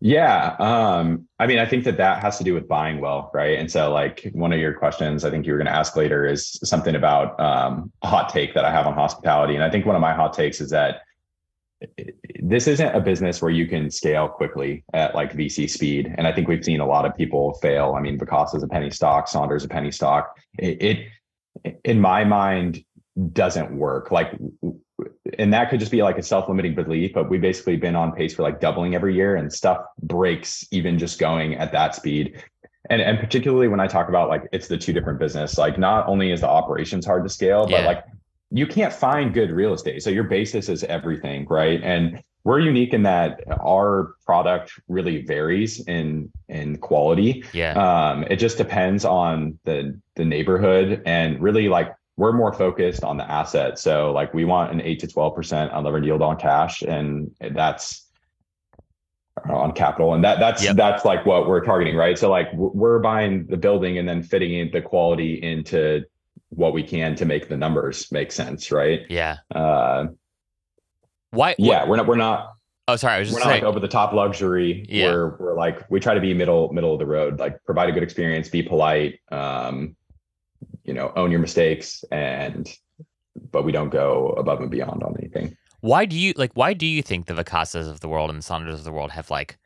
[0.00, 3.58] yeah um i mean i think that that has to do with buying well right
[3.58, 6.24] and so like one of your questions i think you were going to ask later
[6.24, 9.84] is something about um, a hot take that i have on hospitality and i think
[9.84, 11.02] one of my hot takes is that
[12.42, 16.12] this isn't a business where you can scale quickly at like VC speed.
[16.16, 17.94] And I think we've seen a lot of people fail.
[17.96, 20.36] I mean, Vacasa is a penny stock, Sonder's a penny stock.
[20.58, 21.08] It,
[21.64, 22.84] it, in my mind,
[23.32, 24.10] doesn't work.
[24.10, 24.32] Like,
[25.38, 28.34] and that could just be like a self-limiting belief, but we've basically been on pace
[28.34, 32.42] for like doubling every year and stuff breaks even just going at that speed.
[32.90, 36.08] And, and particularly when I talk about like it's the two different business, like not
[36.08, 37.78] only is the operations hard to scale, yeah.
[37.78, 38.04] but like
[38.50, 40.02] you can't find good real estate.
[40.02, 41.80] So your basis is everything, right?
[41.82, 47.44] And we're unique in that our product really varies in in quality.
[47.52, 47.72] Yeah.
[47.72, 53.16] Um, it just depends on the the neighborhood and really like we're more focused on
[53.16, 53.78] the asset.
[53.78, 58.04] So like we want an eight to twelve percent unlevered yield on cash, and that's
[59.48, 60.74] on capital and that that's yep.
[60.74, 64.52] that's like what we're targeting right so like we're buying the building and then fitting
[64.52, 66.04] in the quality into
[66.50, 69.02] what we can to make the numbers make sense, right?
[69.08, 69.36] Yeah.
[69.54, 70.06] Uh,
[71.30, 71.54] Why?
[71.58, 72.06] Yeah, we're not.
[72.06, 72.54] We're not.
[72.86, 73.14] Oh, sorry.
[73.14, 74.86] I was just we're not like over the top luxury.
[74.88, 75.10] Yeah.
[75.10, 77.38] We're we're like we try to be middle middle of the road.
[77.38, 79.20] Like provide a good experience, be polite.
[79.30, 79.96] Um,
[80.88, 82.66] you know, own your mistakes, and
[83.52, 85.54] but we don't go above and beyond on anything.
[85.80, 86.52] Why do you like?
[86.54, 89.10] Why do you think the Vacasas of the world and the Sonders of the world
[89.10, 89.58] have like,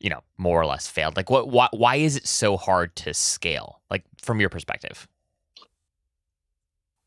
[0.00, 1.16] you know, more or less failed?
[1.16, 1.48] Like, what?
[1.48, 1.68] Why?
[1.72, 3.82] Why is it so hard to scale?
[3.90, 5.06] Like from your perspective?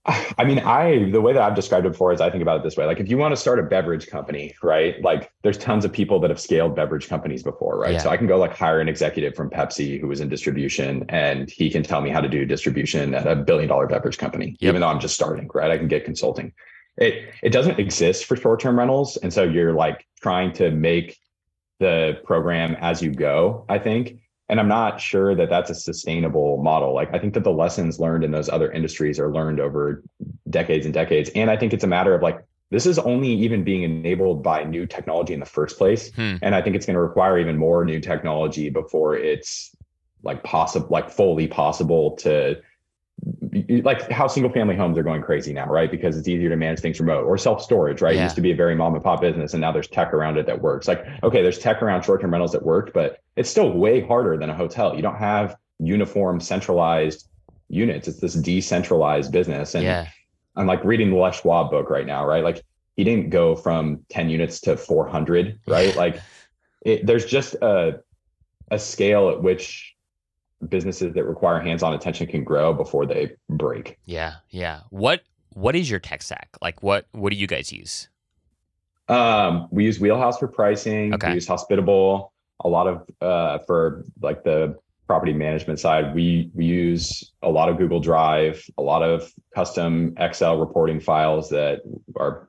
[0.38, 2.64] I mean, I the way that I've described it before is I think about it
[2.64, 5.02] this way: like if you want to start a beverage company, right?
[5.02, 7.94] Like there's tons of people that have scaled beverage companies before, right?
[7.94, 8.00] Yeah.
[8.00, 11.50] So I can go like hire an executive from Pepsi who was in distribution, and
[11.50, 14.70] he can tell me how to do distribution at a billion dollar beverage company, yep.
[14.70, 15.72] even though I'm just starting, right?
[15.72, 16.52] I can get consulting.
[16.98, 21.18] It it doesn't exist for short term rentals, and so you're like trying to make
[21.80, 23.66] the program as you go.
[23.70, 24.20] I think
[24.54, 26.94] and i'm not sure that that's a sustainable model.
[26.94, 30.04] Like i think that the lessons learned in those other industries are learned over
[30.48, 31.32] decades and decades.
[31.34, 32.40] And i think it's a matter of like
[32.70, 36.14] this is only even being enabled by new technology in the first place.
[36.14, 36.36] Hmm.
[36.44, 39.76] and i think it's going to require even more new technology before it's
[40.22, 42.62] like possible like fully possible to
[43.84, 45.90] like how single family homes are going crazy now, right?
[45.90, 48.16] Because it's easier to manage things remote or self storage, right?
[48.16, 48.22] Yeah.
[48.22, 50.38] It used to be a very mom and pop business, and now there's tech around
[50.38, 50.88] it that works.
[50.88, 54.38] Like, okay, there's tech around short term rentals that worked, but it's still way harder
[54.38, 54.96] than a hotel.
[54.96, 57.28] You don't have uniform, centralized
[57.70, 58.08] units.
[58.08, 59.76] It's this decentralized business.
[59.76, 60.08] And yeah.
[60.56, 62.44] I'm like reading the Les Schwab book right now, right?
[62.44, 62.64] Like
[62.96, 65.96] he didn't go from 10 units to 400, right?
[65.96, 66.22] like
[66.82, 68.02] it, there's just a,
[68.70, 69.93] a scale at which
[70.70, 73.98] businesses that require hands-on attention can grow before they break.
[74.06, 74.36] Yeah.
[74.50, 74.82] Yeah.
[74.90, 75.22] What,
[75.54, 76.50] what is your tech stack?
[76.62, 78.10] Like what, what do you guys use?
[79.10, 81.14] Um, we use Wheelhouse for pricing.
[81.14, 81.30] Okay.
[81.30, 86.16] We use Hospitable a lot of uh, for like the property management side.
[86.16, 91.50] We we use a lot of Google Drive, a lot of custom Excel reporting files
[91.50, 91.82] that
[92.16, 92.48] are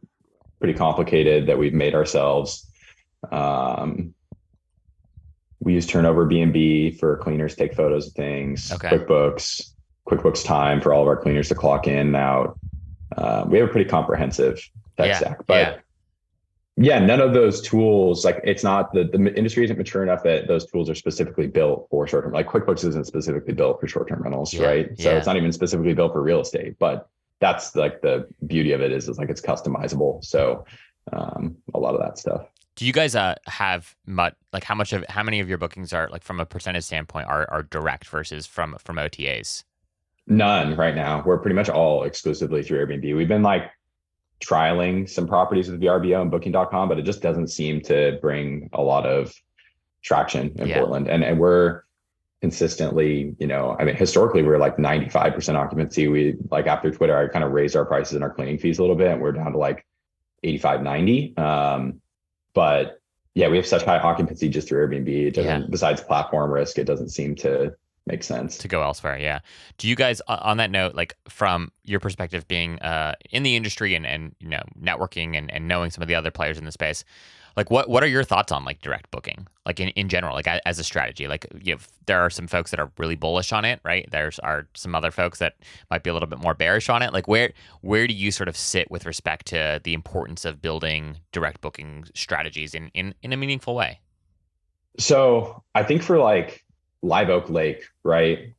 [0.60, 2.70] pretty complicated that we've made ourselves.
[3.32, 4.14] Um,
[5.64, 8.70] we use TurnoverBnB for cleaners take photos of things.
[8.70, 8.90] Okay.
[8.90, 9.70] QuickBooks,
[10.06, 12.58] QuickBooks Time for all of our cleaners to clock in and out.
[13.16, 14.56] Uh, we have a pretty comprehensive
[14.96, 15.82] tech Yeah, stack, but
[16.76, 16.98] yeah.
[16.98, 20.46] yeah, none of those tools, like it's not the, the industry isn't mature enough that
[20.48, 22.32] those tools are specifically built for short term.
[22.32, 24.98] Like QuickBooks isn't specifically built for short term rentals, Yeah, right?
[25.00, 27.08] So it's not even specifically built for real estate, but
[27.40, 30.24] that's like the beauty of it is, is like it's customizable.
[30.24, 30.66] So
[31.12, 32.46] um, a lot of that stuff.
[32.76, 35.92] Do you guys uh, have much like how much of how many of your bookings
[35.92, 39.62] are like from a percentage standpoint are, are direct versus from from OTAs?
[40.26, 41.22] None right now.
[41.24, 43.16] We're pretty much all exclusively through Airbnb.
[43.16, 43.70] We've been like
[44.40, 48.82] trialing some properties with VRBO and booking.com, but it just doesn't seem to bring a
[48.82, 49.32] lot of
[50.02, 50.78] traction in Yeah.
[50.78, 51.08] Portland.
[51.08, 51.82] And and we're
[52.40, 56.08] consistently, you know, I mean, historically we are like 95% occupancy.
[56.08, 58.82] We like after Twitter, I kind of raised our prices and our cleaning fees a
[58.82, 59.86] little bit and we're down to like
[60.42, 61.36] 85, 90.
[61.38, 62.00] Um,
[62.54, 63.00] but
[63.34, 65.08] yeah, we have such high occupancy just through Airbnb.
[65.08, 65.66] It doesn't, Yeah.
[65.68, 67.74] besides platform risk, it doesn't seem to
[68.06, 68.58] make sense.
[68.58, 69.38] to go elsewhere yeah
[69.78, 73.94] do you guys on that note like from your perspective being uh in the industry
[73.94, 76.70] and and you know networking and, and knowing some of the other players in the
[76.72, 77.02] space
[77.56, 80.46] like what what are your thoughts on like direct booking like in, in general like
[80.46, 83.64] as a strategy like you know, there are some folks that are really bullish on
[83.64, 85.54] it right there's are some other folks that
[85.90, 88.48] might be a little bit more bearish on it like where where do you sort
[88.48, 93.32] of sit with respect to the importance of building direct booking strategies in in, in
[93.32, 94.00] a meaningful way
[94.98, 96.64] So I think for like
[97.02, 98.54] Live Oak Lake, right?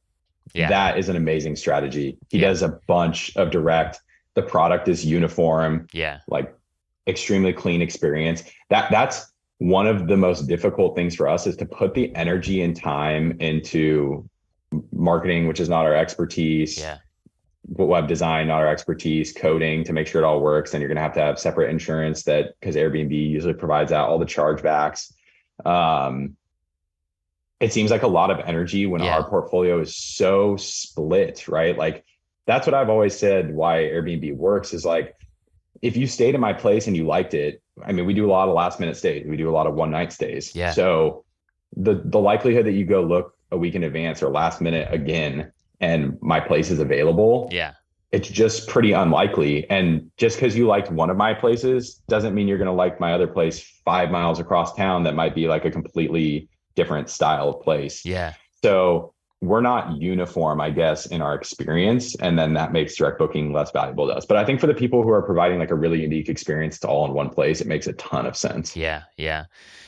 [0.54, 0.70] Yeah.
[0.70, 2.18] That is an amazing strategy.
[2.30, 2.50] He Yeah.
[2.50, 4.00] does a bunch of direct.
[4.36, 6.54] The product is uniform, yeah like
[7.08, 8.44] extremely clean experience.
[8.70, 12.62] That that's one of the most difficult things for us is to put the energy
[12.62, 14.28] and time into
[14.92, 16.78] marketing, which is not our expertise.
[16.80, 16.98] yeah
[17.68, 20.74] web design, not our expertise, coding to make sure it all works.
[20.74, 24.08] And you're going to have to have separate insurance that because Airbnb usually provides out
[24.08, 25.12] all the chargebacks.
[25.66, 26.38] Um,
[27.60, 29.16] it seems like a lot of energy when Yeah.
[29.16, 31.76] our portfolio is so split, right?
[31.78, 32.06] Like
[32.46, 35.16] that's what I've always said why Airbnb works is like
[35.86, 38.32] if you stayed in my place and you liked it, I mean, we do a
[38.32, 39.26] lot of last minute stays.
[39.28, 40.56] We do a lot of one night stays.
[40.56, 40.72] Yeah.
[40.72, 41.24] So
[41.76, 45.52] the the likelihood that you go look a week in advance or last minute again
[45.82, 47.74] and my place is available, yeah
[48.16, 49.70] it's just pretty unlikely.
[49.70, 52.98] And just because you liked one of my places doesn't mean you're going to like
[52.98, 57.50] my other place five miles across town that might be like a completely different style
[57.50, 58.06] of place.
[58.06, 62.16] yeah So we're not uniform, I guess, in our experience.
[62.16, 64.26] And then that makes direct booking less valuable to us.
[64.26, 66.88] But I think for the people who are providing like a really unique experience to
[66.88, 68.76] all in one place, it makes a ton of sense.
[68.76, 69.46] Yeah, yeah,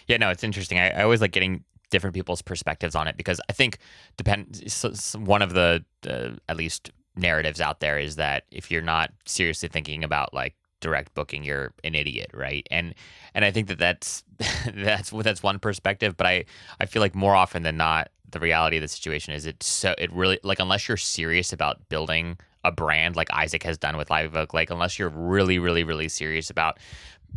[0.07, 0.17] yeah.
[0.17, 0.79] No, it's interesting.
[0.79, 3.79] I, I always like getting different people's perspectives on it because I think
[4.17, 4.69] depend.
[4.69, 8.81] So, so one of the uh, at least narratives out there is that if you're
[8.81, 12.67] not seriously thinking about like direct booking, you're an idiot, right?
[12.69, 12.93] And
[13.33, 14.23] and I think that that's
[14.73, 16.17] that's that's one perspective.
[16.17, 16.45] But I
[16.79, 19.95] I feel like more often than not, the reality of the situation is it's so
[19.97, 24.09] it really like unless you're serious about building a brand like Isaac has done with
[24.09, 26.79] Live Oak, like unless you're really really really serious about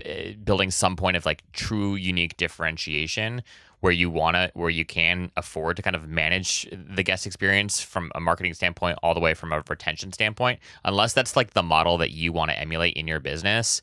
[0.05, 3.43] uh, building some point of like true unique differentiation
[3.81, 7.81] where you want to where you can afford to kind of manage the guest experience
[7.81, 11.63] from a marketing standpoint all the way from a retention standpoint unless that's like the
[11.63, 13.83] model that you want to emulate in your business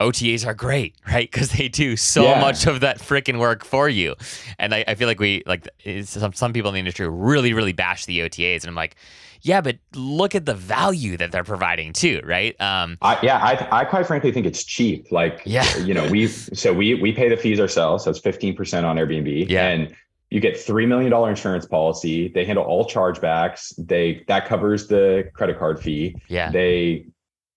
[0.00, 1.30] OTAs are great, right?
[1.30, 2.40] Because they do so Yeah.
[2.40, 4.14] much of that freaking work for you.
[4.58, 5.68] And I, I feel like we like
[6.04, 8.96] some some people in the industry really really bash the OTAs, and I'm like,
[9.42, 12.58] yeah, but look at the value that they're providing too, right?
[12.60, 15.10] Um, I, yeah, I, I quite frankly think it's cheap.
[15.10, 15.64] Like, Yeah.
[15.84, 18.04] you know, we so we we pay the fees ourselves.
[18.04, 19.48] So it's fifteen percent on Airbnb.
[19.48, 19.68] Yeah.
[19.68, 19.94] and
[20.32, 22.28] you get three million dollar insurance policy.
[22.28, 23.72] They handle all chargebacks.
[23.78, 26.14] They that covers the credit card fee.
[26.28, 27.06] yeah, They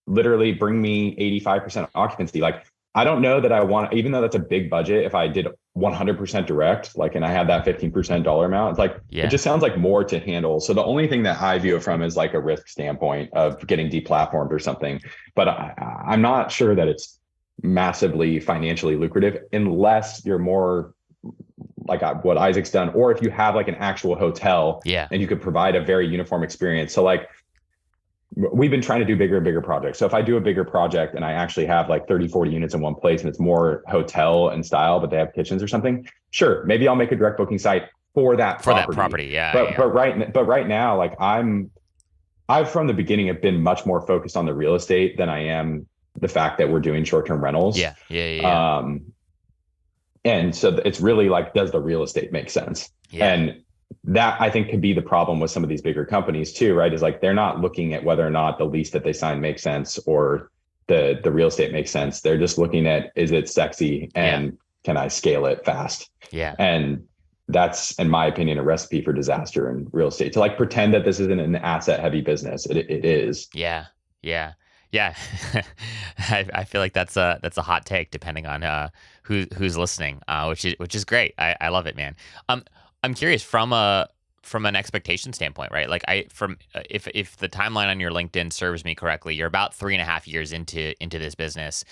[0.06, 2.40] literally bring me eighty five percent occupancy.
[2.40, 2.64] Like,
[2.94, 5.04] I don't know that I want, even though that's a big budget.
[5.04, 8.46] If I did one hundred percent direct, like, and I had that fifteen percent dollar
[8.46, 10.60] amount, it's like yeah, it just sounds like more to handle.
[10.60, 13.66] So the only thing that I view it from is like a risk standpoint of
[13.66, 15.00] getting deplatformed or something.
[15.34, 17.18] But I, I'm not sure that it's
[17.62, 20.94] massively financially lucrative unless you're more
[21.86, 25.20] like uh, what Isaac's done, or if you have like an actual hotel, yeah, and
[25.20, 26.92] you could provide a very uniform experience.
[26.92, 27.28] So like
[28.36, 29.98] we've been trying to do bigger and bigger projects.
[29.98, 32.74] So if I do a bigger project and I actually have like 30, 40 units
[32.74, 36.08] in one place and it's more hotel and style, but they have kitchens or something,
[36.30, 38.86] sure, maybe I'll make a direct booking site for that for property.
[38.86, 39.24] that property.
[39.26, 39.52] Yeah.
[39.52, 39.76] But yeah.
[39.76, 41.70] but right but right now, like I'm
[42.48, 45.44] I've from the beginning have been much more focused on the real estate than I
[45.46, 45.86] am
[46.20, 47.78] the fact that we're doing short-term rentals.
[47.78, 47.94] Yeah.
[48.08, 48.26] Yeah.
[48.26, 48.76] Yeah.
[48.78, 49.12] Um
[50.24, 52.90] and so it's really like, does the real estate make sense?
[53.10, 53.32] yeah.
[53.32, 53.63] And
[54.04, 56.92] that I think could be the problem with some of these bigger companies too, right?
[56.92, 59.62] Is like they're not looking at whether or not the lease that they sign makes
[59.62, 60.50] sense or
[60.86, 62.20] the the real estate makes sense.
[62.20, 66.10] They're just looking at is it sexy and can I scale it fast?
[66.30, 66.54] yeah.
[66.58, 67.06] And
[67.48, 70.32] that's, in my opinion, a recipe for disaster in real estate.
[70.34, 73.48] To like pretend that this isn't an asset heavy business, it it is.
[73.52, 73.86] Yeah,
[74.22, 74.54] yeah,
[74.90, 75.14] yeah.
[76.18, 78.88] I, I feel like that's a that's a hot take, depending on uh,
[79.22, 81.34] who who's listening, uh, which is which is great.
[81.38, 82.16] I, I love it, man.
[82.48, 82.64] Um,
[83.04, 84.08] I'm curious from a
[84.42, 85.88] from an expectation standpoint, right?
[85.88, 89.46] Like I from uh, if if the timeline on your LinkedIn serves me correctly, you're
[89.46, 91.84] about three and a half years into into this business.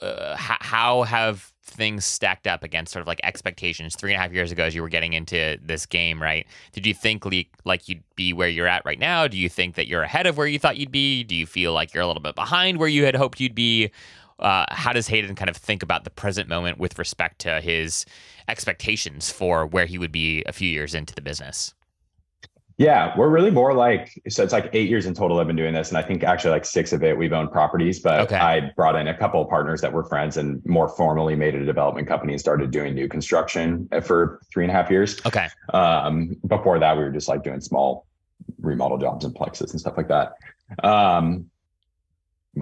[0.00, 4.32] Uh, how, have things stacked up against sort of like expectations three and a half
[4.32, 6.46] years ago as you were getting into this game, right?
[6.72, 7.24] Did you think
[7.64, 9.26] like you'd be where you're at right now?
[9.28, 11.24] Do you think that you're ahead of where you thought you'd be?
[11.24, 13.90] Do you feel like you're a little bit behind where you had hoped you'd be?
[14.38, 18.06] Uh, how does Hayden kind of think about the present moment with respect to his
[18.48, 21.74] expectations for where he would be a few years into the business?
[22.76, 25.74] Yeah, we're really more like so it's like eight years in total I've been doing
[25.74, 25.88] this.
[25.88, 28.36] And I think actually like six of it we've owned properties, but Okay.
[28.36, 31.62] I brought in a couple of partners that were friends and more formally made it
[31.62, 35.18] a development company and started doing new construction for three and a half years.
[35.26, 35.48] Okay.
[35.74, 38.06] Um, before that, we were just like doing small
[38.60, 40.34] remodel jobs and plexus and stuff like that.
[40.84, 41.50] Um,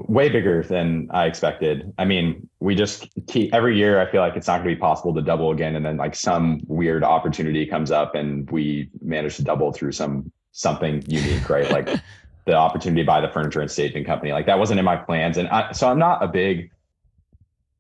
[0.09, 1.93] way bigger than I expected.
[1.99, 4.01] I mean, we just keep every year.
[4.01, 6.15] I feel like it's not going to be possible to double again, and then like
[6.15, 11.71] some weird opportunity comes up, and we manage to double through some something unique, right?
[11.71, 11.89] Like
[12.47, 14.33] the opportunity to buy the furniture and staging company.
[14.33, 16.71] Like that wasn't in my plans, and I, so I'm not a big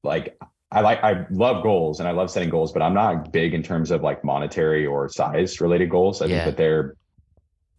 [0.02, 0.36] like
[0.72, 3.62] I like I love goals and I love setting goals, but I'm not big in
[3.62, 6.20] terms of like monetary or size related goals.
[6.22, 6.44] I Yeah.
[6.44, 6.96] think that they're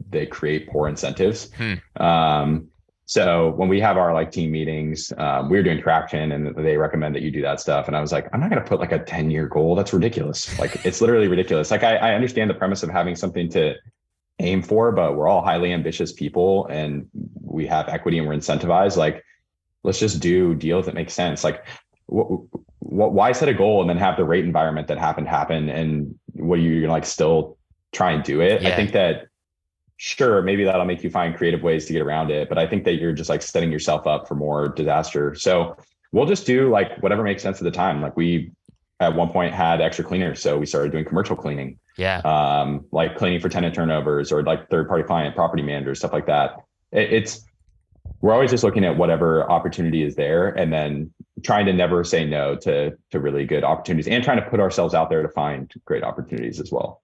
[0.09, 1.49] they create poor incentives.
[1.53, 1.73] Hmm.
[2.01, 2.67] Um,
[3.07, 6.75] so when we have our like team meetings, um, we were doing traction and they
[6.75, 7.87] recommend that you do that stuff.
[7.87, 9.75] And I was like, I'm not going to put like a 10 year goal.
[9.75, 10.59] That's ridiculous.
[10.59, 11.71] Like it's literally ridiculous.
[11.71, 13.75] Like I, I understand the premise of having something to
[14.39, 17.07] aim for, but we're all highly ambitious people and
[17.41, 18.97] we have equity and we're incentivized.
[18.97, 19.23] Like,
[19.85, 21.45] let's just do deals that make sense.
[21.45, 21.65] Like,
[22.13, 22.43] wh-
[22.79, 25.69] wh- why set a goal and then have the rate environment that happened happen?
[25.69, 27.57] And what are you gonna like still
[27.93, 28.61] try and do it?
[28.61, 28.67] Yeah.
[28.67, 29.27] I think that
[29.97, 32.49] sure, maybe that'll make you find creative ways to get around it.
[32.49, 35.35] But I think that you're just like setting yourself up for more disaster.
[35.35, 35.75] So
[36.11, 38.01] we'll just do like whatever makes sense at the time.
[38.01, 38.51] Like we
[38.99, 40.41] at one point had extra cleaners.
[40.41, 42.19] So we started doing commercial cleaning Yeah.
[42.19, 46.27] um, like cleaning for tenant turnovers or like third party client property managers, stuff like
[46.27, 46.55] that.
[46.91, 47.45] It, it's
[48.21, 52.25] we're always just looking at whatever opportunity is there and then trying to never say
[52.25, 55.71] no to to really good opportunities and trying to put ourselves out there to find
[55.85, 57.01] great opportunities as well.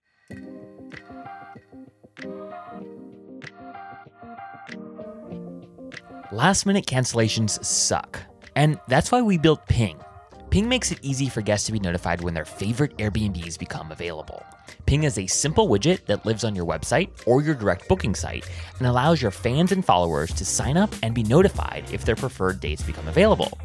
[6.34, 8.20] Last minute cancellations suck.
[8.56, 10.02] And that's why we built Ping.
[10.50, 14.44] Ping makes it easy for guests to be notified when their favorite Airbnbs become available.
[14.88, 18.50] Ping is a simple widget that lives on your website or your direct booking site
[18.80, 22.60] and allows your fans and followers to sign up and be notified if their preferred
[22.60, 23.56] dates become available.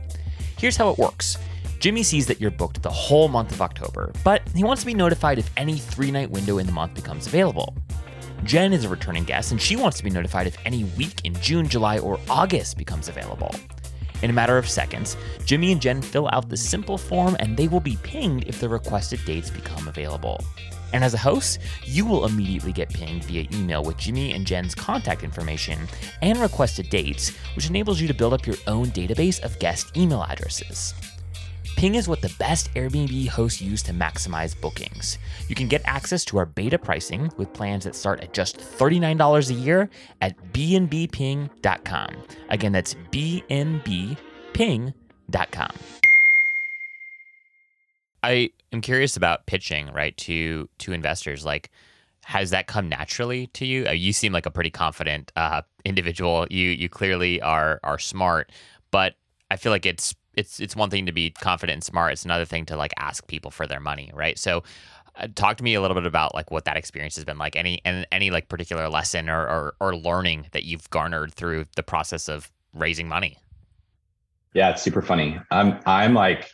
[0.58, 1.38] Here's how it works.
[1.78, 4.92] Jimmy sees that you're booked the whole month of October, but he wants to be
[4.92, 7.74] notified if any three night window in the month becomes available.
[8.44, 11.34] Jen is a returning guest and she wants to be notified if any week in
[11.40, 13.54] June, July, or August becomes available.
[14.22, 17.68] In a matter of seconds, Jimmy and Jen fill out the simple form and they
[17.68, 20.40] will be pinged if the requested dates become available.
[20.92, 24.74] And as a host, you will immediately get pinged via email with Jimmy and Jen's
[24.74, 25.86] contact information
[26.22, 30.22] and requested dates, which enables you to build up your own database of guest email
[30.22, 30.94] addresses.
[31.78, 35.16] Ping is what the best Airbnb hosts use to maximize bookings.
[35.46, 39.50] You can get access to our beta pricing with plans that start at just $39
[39.50, 39.88] a year
[40.20, 42.08] at bnbping.com.
[42.48, 44.16] Again, that's bnbping.com.
[48.24, 51.44] I am curious about pitching, right, to to investors.
[51.44, 51.70] Like,
[52.24, 53.86] has that come naturally to you?
[53.86, 56.44] Uh, you seem like a pretty confident uh, individual.
[56.50, 58.50] You you clearly are are smart,
[58.90, 59.14] but
[59.48, 62.12] I feel like it's it's it's one thing to be confident and smart.
[62.12, 64.38] It's another thing to like ask people for their money, right?
[64.38, 64.62] So,
[65.16, 67.56] uh, talk to me a little bit about like what that experience has been like.
[67.56, 71.82] Any and any like particular lesson or, or or learning that you've garnered through the
[71.82, 73.36] process of raising money.
[74.54, 75.38] Yeah, it's super funny.
[75.50, 76.50] I'm I'm like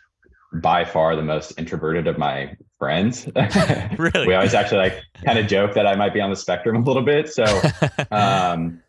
[0.53, 3.27] by far the most introverted of my friends.
[3.97, 4.27] really?
[4.27, 6.79] we always actually like kind of joke that I might be on the spectrum a
[6.79, 7.29] little bit.
[7.29, 7.43] So
[8.11, 8.81] um,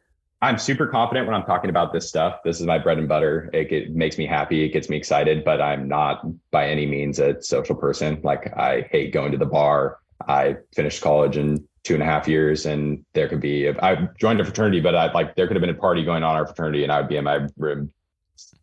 [0.43, 2.43] I'm super confident when I'm talking about this stuff.
[2.45, 3.49] This is my bread and butter.
[3.55, 4.64] It, it, makes me happy.
[4.64, 8.20] It gets me excited, but I'm not by any means a social person.
[8.22, 9.99] Like I hate going to the bar.
[10.28, 14.41] I finished college in two and a half years and there could be, I joined
[14.41, 16.82] a fraternity, but I like, there could have been a party going on our fraternity
[16.82, 17.93] and I would be in my room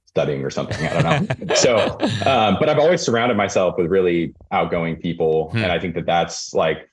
[0.05, 0.85] studying or something.
[0.85, 1.55] I don't know.
[1.55, 1.97] so,
[2.29, 5.49] um, but I've always surrounded myself with really outgoing people.
[5.51, 5.57] Hmm.
[5.57, 6.89] And I think that that's like,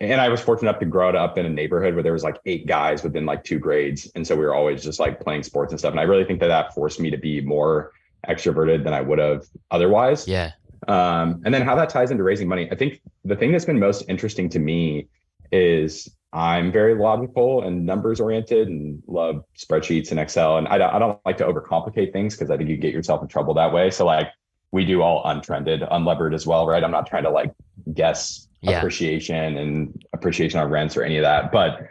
[0.00, 2.38] and I was fortunate enough to grow up in a neighborhood where there was like
[2.46, 4.10] eight guys within like two grades.
[4.14, 5.90] And so we were always just like playing sports and stuff.
[5.90, 7.92] And I really think that that forced me to be more
[8.26, 10.26] extroverted than I would have otherwise.
[10.26, 10.52] Yeah.
[10.88, 12.68] Um, and then how that ties into raising money.
[12.70, 15.08] I think the thing that's been most interesting to me
[15.52, 20.56] is I'm very logical and numbers oriented and love spreadsheets and Excel.
[20.56, 23.22] And I don't, I don't like to overcomplicate things because I think you get yourself
[23.22, 23.90] in trouble that way.
[23.90, 24.28] So like
[24.74, 26.82] we do all untrended, unlevered as well, right?
[26.82, 27.54] I'm not trying to like
[27.94, 28.78] guess yeah.
[28.78, 31.52] appreciation and appreciation on rents or any of that.
[31.52, 31.86] But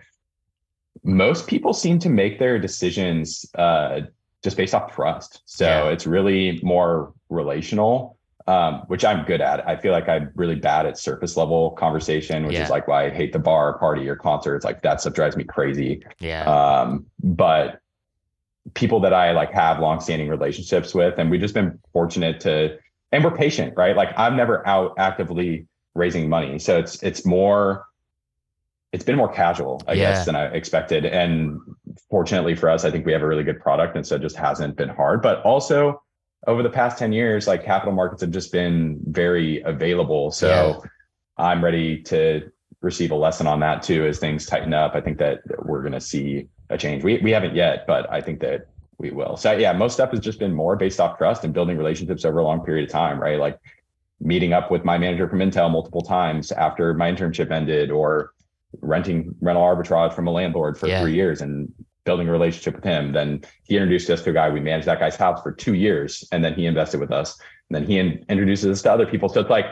[1.02, 4.02] most people seem to make their decisions uh,
[4.44, 5.42] just based off trust.
[5.46, 5.92] So yeah.
[5.92, 9.66] it's really more relational um, which I'm good at.
[9.68, 12.64] I feel like I'm really bad at surface level conversation, which yeah.
[12.64, 14.66] is like why I hate the bar, party, or concerts.
[14.66, 16.04] Like that stuff drives me crazy.
[16.20, 16.44] Yeah.
[16.44, 17.80] Um, but
[18.74, 22.78] people that I like have longstanding relationships with, and we've just been fortunate to,
[23.12, 23.96] and we're patient, right?
[23.96, 27.86] Like I'm never out actively raising money, so it's it's more.
[28.92, 30.12] It's been more casual, I yeah.
[30.12, 31.04] guess, than I expected.
[31.04, 31.60] And
[32.12, 33.96] fortunately for us, I think we have a really good product.
[33.96, 35.24] And so it just hasn't been hard.
[35.24, 36.00] But also,
[36.46, 40.30] over the past 10 years, like capital markets have just been very available.
[40.30, 40.48] So
[40.84, 40.90] yeah.
[41.44, 42.52] I'm ready to
[42.82, 44.94] receive a lesson on that too as things tighten up.
[44.94, 47.04] I think that we're going to see a change.
[47.04, 48.68] We, we haven't yet, but I think that
[48.98, 49.38] we will.
[49.38, 52.40] So yeah, most stuff has just been more based off trust and building relationships over
[52.40, 53.40] a long period of time, right?
[53.40, 53.60] Like
[54.20, 58.34] meeting up with my manager from Intel multiple times after my internship ended or
[58.82, 61.02] renting rental arbitrage from a landlord for yeah.
[61.02, 61.72] three years and
[62.06, 63.14] building a relationship with him.
[63.14, 64.50] Then he introduced us to a guy.
[64.50, 67.40] We managed that guy's house for two years, and then he invested with us.
[67.70, 69.30] And then he in, introduces us to other people.
[69.30, 69.66] So it's like,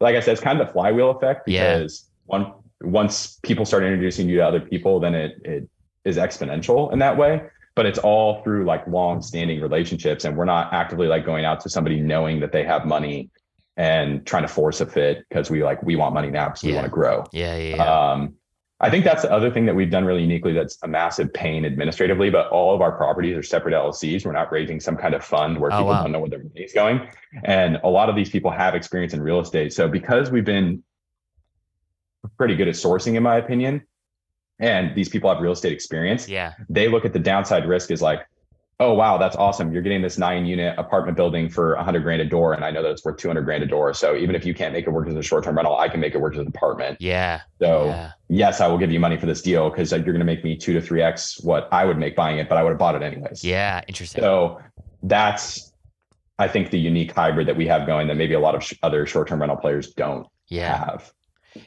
[0.00, 2.38] like I said, it's kind of the flywheel effect because yeah.
[2.38, 5.68] one once people start introducing you to other people, then it it
[6.08, 7.42] is exponential in that way.
[7.74, 11.60] But it's all through like long standing relationships, and we're not actively like going out
[11.60, 13.30] to somebody knowing that they have money
[13.76, 16.70] and trying to force a fit because we like we want money now because yeah.
[16.70, 17.24] we want to grow.
[17.32, 17.76] Yeah, yeah.
[17.76, 18.10] yeah.
[18.10, 18.34] Um,
[18.80, 21.64] I think that's the other thing that we've done really uniquely that's a massive pain
[21.64, 24.24] administratively, but all of our properties are separate LLCs.
[24.24, 26.02] We're not raising some kind of fund where oh, people wow.
[26.02, 27.08] don't know where their money is going.
[27.42, 29.72] And a lot of these people have experience in real estate.
[29.72, 30.84] So because we've been
[32.36, 33.82] pretty good at sourcing, in my opinion,
[34.58, 38.02] and these people have real estate experience, yeah, they look at the downside risk as
[38.02, 38.26] like,
[38.80, 39.72] oh wow that's awesome.
[39.72, 42.70] You're getting this nine unit apartment building for a 100 grand a door and i
[42.70, 43.92] know that it's worth 200 grand a door.
[43.94, 46.14] So even if you can't make it work as a short-term rental i can make
[46.14, 46.98] it work as an apartment.
[47.00, 47.42] Yeah.
[47.60, 48.12] So yeah.
[48.28, 50.56] yes i will give you money for this deal because you're going to make me
[50.56, 52.94] two to three x what i would make buying it but i would have bought
[52.94, 53.44] it anyways.
[53.44, 54.22] Yeah interesting.
[54.22, 54.60] So
[55.02, 55.72] that's
[56.38, 58.74] i think the unique hybrid that we have going that maybe a lot of sh-
[58.82, 60.84] other short-term rental players don't yeah.
[60.84, 61.12] have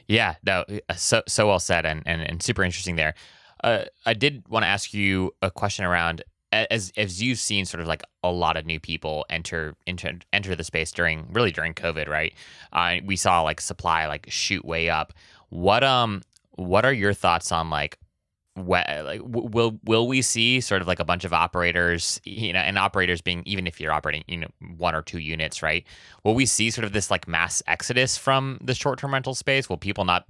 [0.08, 3.14] yeah no uh, so so well said and and, and super interesting there
[3.64, 6.22] uh, I did want to ask you a question around
[6.52, 10.54] as as you've seen sort of like a lot of new people enter enter enter
[10.54, 12.34] the space during really during COVID, right?
[12.72, 15.12] Uh, we saw like supply like shoot way up.
[15.48, 16.22] What um
[16.52, 17.98] what are your thoughts on like
[18.54, 22.58] what like will will we see sort of like a bunch of operators you know
[22.58, 25.86] and operators being even if you're operating you know one or two units right
[26.22, 29.68] will we see sort of this like mass exodus from the short-term rental space?
[29.68, 30.26] Will people not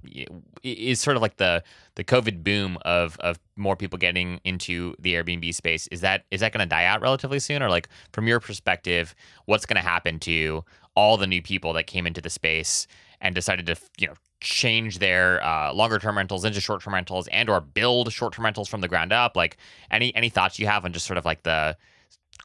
[0.63, 1.63] is sort of like the
[1.95, 6.41] the covid boom of of more people getting into the airbnb space is that is
[6.41, 7.61] that going to die out relatively soon?
[7.61, 9.15] Or like from your perspective
[9.45, 10.63] what's going to happen to
[10.95, 12.87] all the new people that came into the space
[13.23, 17.27] and decided to you know change their uh, longer term rentals into short term rentals
[17.29, 19.35] and or build short term rentals from the ground up.
[19.35, 19.57] Like
[19.89, 21.75] any any thoughts you have on just sort of like the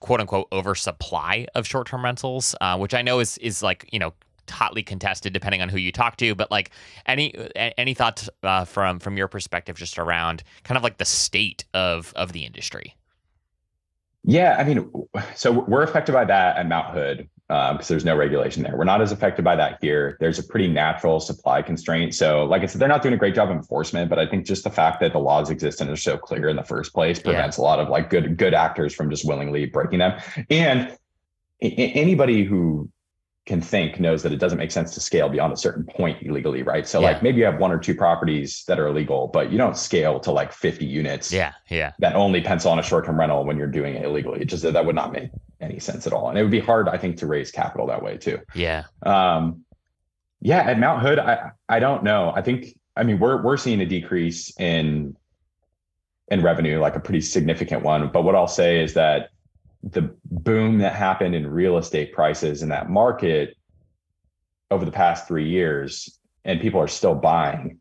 [0.01, 3.99] quote unquote oversupply of short term rentals uh, which i know is is like you
[3.99, 4.13] know
[4.49, 6.71] hotly contested depending on who you talk to but like
[7.07, 11.65] any any thoughts uh, from from your perspective just around kind of like the state
[11.75, 12.95] of of the industry?
[14.25, 14.91] Yeah i mean
[15.35, 18.77] so we're affected by that at mount hood because um, there's no regulation there.
[18.77, 20.19] We're not as affected by that here.
[20.21, 22.15] There's a pretty natural supply constraint.
[22.15, 24.45] So, like I said, they're not doing a great job of enforcement, but I think
[24.45, 27.19] just the fact that the laws exist and are so clear in the first place
[27.19, 27.63] prevents yeah.
[27.63, 30.21] a lot of like good good actors from just willingly breaking them.
[30.51, 30.95] And
[31.63, 32.91] anybody who
[33.49, 36.63] can think knows that it doesn't make sense to scale beyond a certain point illegally,
[36.63, 36.87] right?
[36.87, 37.09] So yeah.
[37.09, 40.21] like maybe you have one or two properties that are illegal, but you don't scale
[40.21, 41.33] to like 50 units.
[41.33, 41.93] Yeah, yeah.
[41.99, 44.43] That only pencil on a short-term rental when you're doing it illegally.
[44.43, 45.31] It just that would not make
[45.63, 46.29] any sense at all.
[46.29, 48.39] And it would be hard, I think, to raise capital that way too.
[48.55, 48.85] Yeah.
[49.03, 49.65] Um,
[50.43, 52.33] Yeah, at Mount Hood, I I don't know.
[52.37, 55.17] I think I mean we're we're seeing a decrease in
[56.31, 58.11] in revenue, like a pretty significant one.
[58.13, 59.31] But what I'll say is that
[59.83, 60.15] the
[60.49, 63.55] boom that happened in real estate prices in that market
[64.71, 67.79] over the past three years, and people are still buying.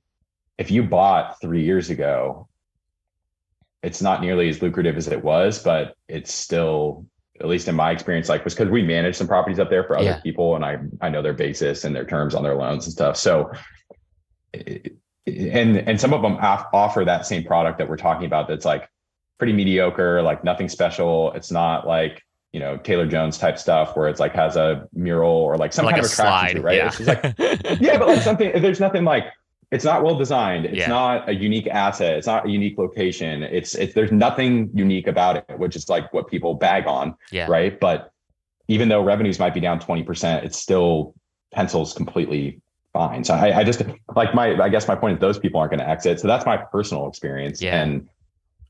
[0.57, 2.49] If you bought three years ago,
[3.83, 7.05] it's not nearly as lucrative as it was, but it's still,
[7.39, 9.97] at least in my experience, like was because we manage some properties up there for
[9.97, 10.21] other yeah.
[10.21, 13.15] people, and I I know their basis and their terms on their loans and stuff.
[13.15, 13.49] So,
[14.53, 18.49] and and some of them offer that same product that we're talking about.
[18.49, 18.89] That's like
[19.37, 21.31] pretty mediocre, like nothing special.
[21.31, 22.23] It's not like
[22.53, 25.85] you know Taylor Jones type stuff where it's like has a mural or like some
[25.85, 26.75] like kind of attraction slide, to, right?
[26.77, 26.87] Yeah.
[26.87, 28.61] It's like yeah, but like something.
[28.61, 29.25] There's nothing like
[29.71, 30.65] it's not well designed.
[30.65, 30.87] It's yeah.
[30.87, 32.17] not a unique asset.
[32.17, 33.43] It's not a unique location.
[33.43, 37.47] It's it's there's nothing unique about it, which is like what people bag on, yeah.
[37.47, 37.77] right?
[37.77, 38.11] But
[38.69, 41.13] even though revenues might be down 20%, it's still
[41.53, 42.61] pencils completely
[42.93, 43.23] fine.
[43.23, 43.81] So I, I just
[44.15, 46.19] like my I guess my point is those people aren't going to exit.
[46.21, 47.61] So that's my personal experience.
[47.61, 47.81] Yeah.
[47.81, 48.07] And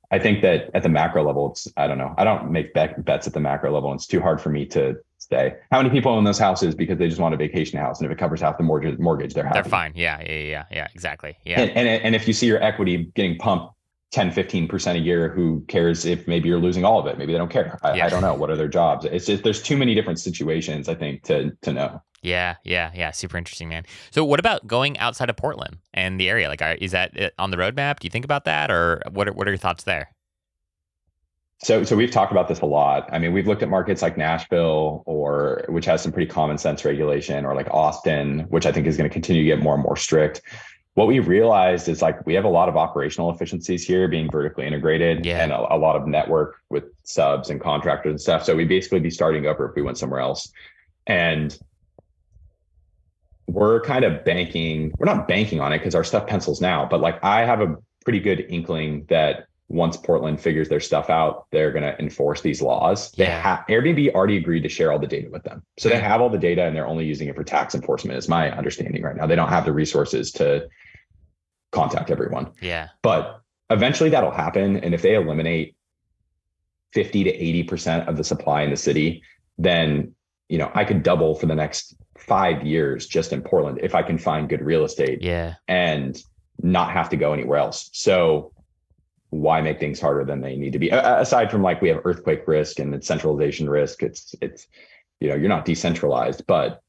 [0.10, 2.14] I think that at the macro level, it's I don't know.
[2.18, 3.94] I don't make bet, bets at the macro level.
[3.94, 5.56] It's too hard for me to stay.
[5.70, 8.12] How many people own those houses because they just want a vacation house, and if
[8.12, 9.56] it covers half the mortgage, mortgage they're happy.
[9.56, 9.92] They're fine.
[9.96, 10.88] Yeah, yeah, yeah, yeah.
[10.94, 11.38] Exactly.
[11.44, 11.62] Yeah.
[11.62, 13.74] And, and and if you see your equity getting pumped
[14.12, 17.18] 10, 15 percent a year, who cares if maybe you're losing all of it?
[17.18, 17.78] Maybe they don't care.
[17.84, 18.06] I, yeah.
[18.06, 18.34] I don't know.
[18.34, 19.04] What are their jobs?
[19.04, 20.88] It's just there's too many different situations.
[20.88, 22.02] I think to to know.
[22.22, 23.12] Yeah, yeah, yeah.
[23.12, 23.86] Super interesting, man.
[24.12, 26.48] So, what about going outside of Portland and the area?
[26.48, 28.00] Like, is that on the roadmap?
[28.00, 29.28] Do you think about that, or what?
[29.28, 30.10] Are, what are your thoughts there?
[31.60, 33.10] So, so we've talked about this a lot.
[33.12, 36.86] I mean, we've looked at markets like Nashville, or which has some pretty common sense
[36.86, 39.84] regulation, or like Austin, which I think is going to continue to get more and
[39.84, 40.42] more strict.
[40.94, 44.68] What we realized is like we have a lot of operational efficiencies here, being vertically
[44.68, 45.44] integrated, yeah.
[45.44, 48.44] and a, a lot of network with subs and contractors and stuff.
[48.44, 50.52] So we'd basically be starting over if we went somewhere else,
[51.08, 51.58] and
[53.48, 54.94] we're kind of banking.
[55.00, 57.76] We're not banking on it because our stuff pencils now, but like I have a
[58.04, 62.62] pretty good inkling that once Portland figures their stuff out, they're going to enforce these
[62.62, 63.12] laws.
[63.16, 63.26] Yeah.
[63.26, 65.64] They have Airbnb already agreed to share all the data with them.
[65.78, 68.30] So they have all the data and they're only using it for tax enforcement is
[68.30, 69.28] my understanding right now.
[69.28, 70.68] They don't have the resources to
[71.72, 72.52] contact everyone.
[72.62, 72.88] Yeah.
[73.02, 75.76] But eventually that'll happen and if they eliminate
[76.94, 79.22] 50 to 80% of the supply in the city,
[79.58, 80.14] then
[80.48, 84.04] you know, I could double for the next 5 years just in Portland if I
[84.04, 85.22] can find good real estate.
[85.22, 85.56] Yeah.
[85.68, 86.18] And
[86.62, 87.90] not have to go anywhere else.
[87.94, 88.52] So
[89.30, 92.48] why make things harder than they need to be aside from like we have earthquake
[92.48, 94.68] risk and it's centralization risk it's it's
[95.20, 96.82] you know you're not decentralized but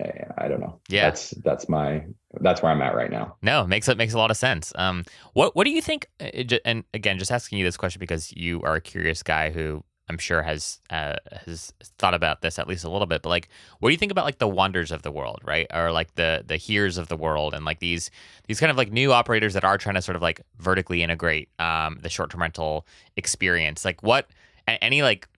[0.00, 2.04] eh, i don't know yeah that's that's my
[2.40, 5.02] that's where i'm at right now no makes it makes a lot of sense um
[5.32, 8.60] what what do you think eh, and again just asking you this question because you
[8.62, 11.14] are a curious guy who I'm sure has uh,
[11.46, 13.22] has thought about this at least a little bit.
[13.22, 13.48] But like,
[13.78, 15.68] what do you think about like the Wanders of the world, right?
[15.72, 18.10] Or like the the heres of the world, and like these
[18.48, 21.48] these kind of like new operators that are trying to sort of like vertically integrate
[21.60, 22.86] um, the short term rental
[23.16, 23.84] experience.
[23.84, 24.28] Like, what
[24.66, 25.28] any like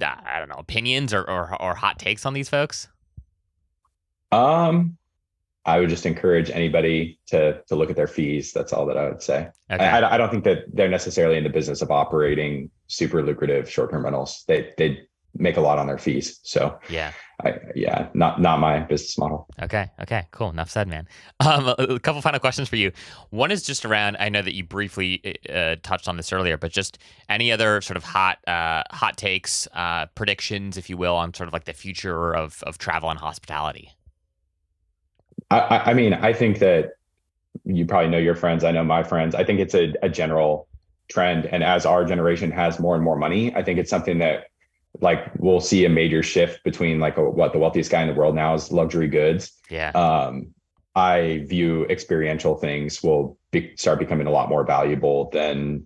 [0.00, 2.88] I don't know opinions or, or or hot takes on these folks?
[4.32, 4.98] Um,
[5.66, 8.52] I would just encourage anybody to to look at their fees.
[8.52, 9.48] That's all that I would say.
[9.70, 9.84] Okay.
[9.84, 13.90] I, I, don't think that they're necessarily in the business of operating super lucrative short
[13.90, 14.44] term rentals.
[14.46, 15.00] They they
[15.34, 16.38] make a lot on their fees.
[16.44, 17.12] So yeah,
[17.42, 19.48] I, yeah, not not my business model.
[19.60, 20.50] Okay, okay, cool.
[20.50, 21.08] Enough said, man.
[21.40, 22.92] Um, a, couple final questions for you.
[23.30, 24.16] One is just around.
[24.20, 26.98] I know that you briefly uh, touched on this earlier, but just
[27.28, 31.48] any other sort of hot uh, hot takes, uh, predictions, if you will, on sort
[31.48, 33.95] of like the future of of travel and hospitality.
[35.50, 36.92] I, I mean, I think that
[37.64, 38.64] you probably know your friends.
[38.64, 39.34] I know my friends.
[39.34, 40.68] I think it's a, a general
[41.08, 41.46] trend.
[41.46, 44.46] And as our generation has more and more money, I think it's something that
[45.00, 48.14] like we'll see a major shift between like a, what the wealthiest guy in the
[48.14, 49.52] world now is luxury goods.
[49.70, 49.90] Yeah.
[49.90, 50.54] Um,
[50.94, 55.84] I view experiential things will be, start becoming a lot more valuable than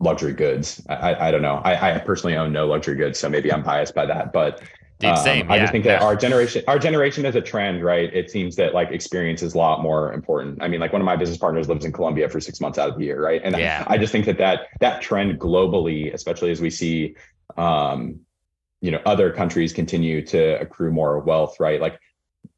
[0.00, 0.84] luxury goods.
[0.88, 1.56] I, I don't know.
[1.56, 4.62] I, I personally own no luxury goods, so maybe I'm biased by that, but
[4.98, 5.50] Dude, um, same.
[5.50, 8.12] I just think that our generation, our generation is a trend, right?
[8.14, 10.62] It seems that like experience is a lot more important.
[10.62, 12.88] I mean, like one of my business partners lives in Colombia for six months out
[12.88, 13.42] of the year, right?
[13.44, 13.84] And yeah.
[13.88, 17.14] I just think that that that trend globally, especially as we see,
[17.58, 18.20] um,
[18.80, 21.78] you know, other countries continue to accrue more wealth, right?
[21.78, 22.00] Like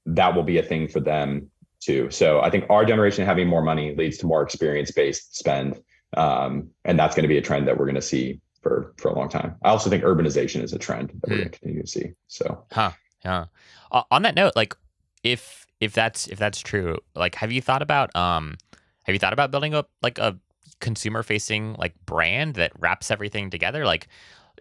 [0.07, 2.09] that will be a thing for them too.
[2.11, 5.82] So I think our generation having more money leads to more experience based spend,
[6.16, 9.09] um, and that's going to be a trend that we're going to see for for
[9.09, 9.57] a long time.
[9.63, 11.41] I also think urbanization is a trend that we're hmm.
[11.43, 12.13] going to continue to see.
[12.27, 12.93] So, huh,
[13.25, 13.47] yeah.
[13.91, 14.75] Uh, on that note, like
[15.23, 18.57] if if that's if that's true, like have you thought about um
[19.05, 20.39] have you thought about building up like a
[20.81, 23.85] consumer facing like brand that wraps everything together?
[23.85, 24.09] Like,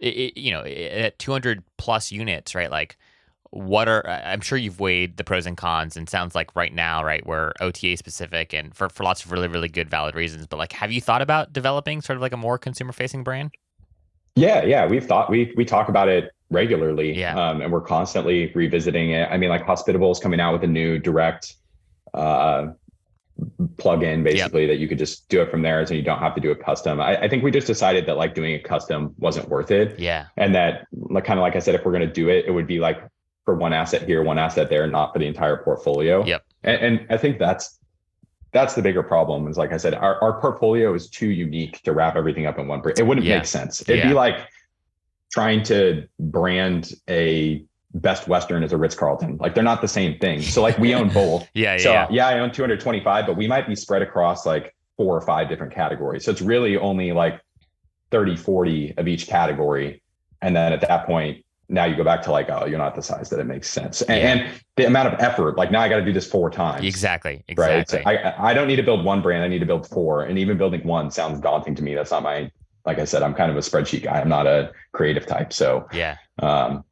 [0.00, 2.70] it, you know, at 200 plus units, right?
[2.70, 2.96] Like
[3.50, 7.02] what are I'm sure you've weighed the pros and cons and sounds like right now,
[7.02, 10.46] right, we're OTA specific and for, for lots of really, really good valid reasons.
[10.46, 13.52] But like have you thought about developing sort of like a more consumer facing brand?
[14.38, 14.86] Yeah, yeah.
[14.86, 17.12] We've thought we we talk about it regularly.
[17.12, 17.36] Yeah.
[17.36, 19.28] Um, and we're constantly revisiting it.
[19.30, 21.54] I mean, like Hospitable is coming out with a new direct
[22.14, 22.68] uh
[23.76, 24.70] plugin basically yep.
[24.70, 26.60] that you could just do it from there so you don't have to do it
[26.60, 27.00] custom.
[27.00, 29.96] I, I, think we just decided that like doing it custom wasn't worth it.
[29.98, 30.26] Yeah.
[30.36, 32.66] And that like kind of like I said, if we're gonna do it, it would
[32.66, 33.00] be like
[33.44, 36.24] for one asset here, one asset there, not for the entire portfolio.
[36.24, 36.44] Yep.
[36.64, 37.77] And, and I think that's
[38.52, 39.48] that's the bigger problem.
[39.48, 42.66] Is like I said, our, our portfolio is too unique to wrap everything up in
[42.68, 42.82] one.
[42.96, 43.38] It wouldn't yeah.
[43.38, 43.82] make sense.
[43.82, 44.08] It'd yeah.
[44.08, 44.46] be like
[45.30, 49.38] trying to brand a Best Western as a Ritz Carlton.
[49.38, 50.42] Like they're not the same thing.
[50.42, 51.48] So like we own both.
[51.54, 52.06] yeah, so, yeah.
[52.10, 55.72] yeah, I own 225, but we might be spread across like four or five different
[55.72, 56.24] categories.
[56.24, 57.40] So it's really only like
[58.10, 60.02] 30, 40 of each category.
[60.42, 63.02] And then at that point, now you go back to like, oh, you're not the
[63.02, 64.00] size that it makes sense.
[64.02, 64.46] And, yeah.
[64.46, 66.84] and the amount of effort, like now I got to do this four times.
[66.84, 67.44] Exactly.
[67.48, 68.02] Exactly.
[68.04, 68.22] Right.
[68.22, 69.44] So I, I don't need to build one brand.
[69.44, 70.22] I need to build four.
[70.22, 71.94] And even building one sounds daunting to me.
[71.94, 72.50] That's not my,
[72.86, 74.18] like I said, I'm kind of a spreadsheet guy.
[74.18, 75.52] I'm not a creative type.
[75.52, 76.16] So yeah.
[76.38, 76.84] Um,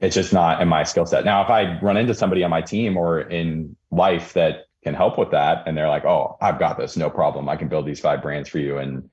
[0.00, 1.24] it's just not in my skill set.
[1.24, 5.18] Now, if I run into somebody on my team or in life that can help
[5.18, 7.48] with that, and they're like, "Oh, I've got this, no problem.
[7.48, 9.08] I can build these five brands for you, and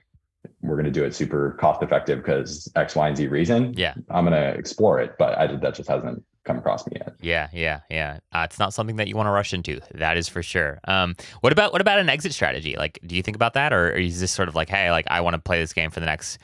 [0.62, 3.94] we're going to do it super cost effective because X, Y, and Z reason." Yeah,
[4.10, 7.14] I'm going to explore it, but I that just hasn't come across me yet.
[7.22, 8.20] Yeah, yeah, yeah.
[8.34, 9.80] Uh, it's not something that you want to rush into.
[9.94, 10.80] That is for sure.
[10.88, 12.76] Um, what about what about an exit strategy?
[12.76, 15.06] Like, do you think about that, or, or is this sort of like, hey, like
[15.10, 16.38] I want to play this game for the next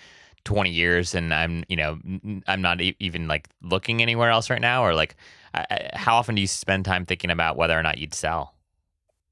[0.45, 1.99] 20 years and I'm, you know,
[2.47, 4.83] I'm not e- even like looking anywhere else right now?
[4.83, 5.15] Or like,
[5.53, 8.55] I, how often do you spend time thinking about whether or not you'd sell?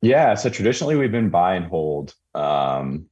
[0.01, 0.35] Yeah.
[0.35, 2.13] So traditionally we've been buy and hold.
[2.35, 3.07] Um,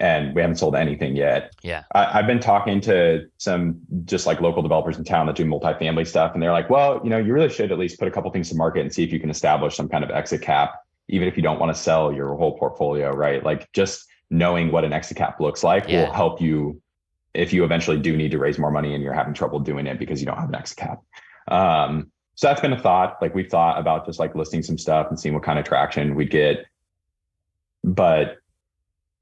[0.00, 1.54] and we haven't sold anything yet.
[1.62, 1.84] Yeah.
[1.92, 6.06] I, have been talking to some just like local developers in town that do multifamily
[6.06, 6.32] stuff.
[6.34, 8.48] And they're like, well, you know, you really should at least put a couple things
[8.48, 10.74] to market and see if you can establish some kind of exit cap,
[11.08, 13.44] even if you don't want to sell your whole portfolio, right?
[13.44, 16.06] Like just knowing what an exit cap looks like yeah.
[16.06, 16.80] will help you
[17.34, 19.98] if you eventually do need to raise more money and you're having trouble doing it
[19.98, 21.00] because you don't have an exit cap.
[21.48, 23.18] Um, so that's been a thought.
[23.20, 26.14] Like we've thought about just like listing some stuff and seeing what kind of traction
[26.14, 26.66] we'd get.
[27.84, 28.38] But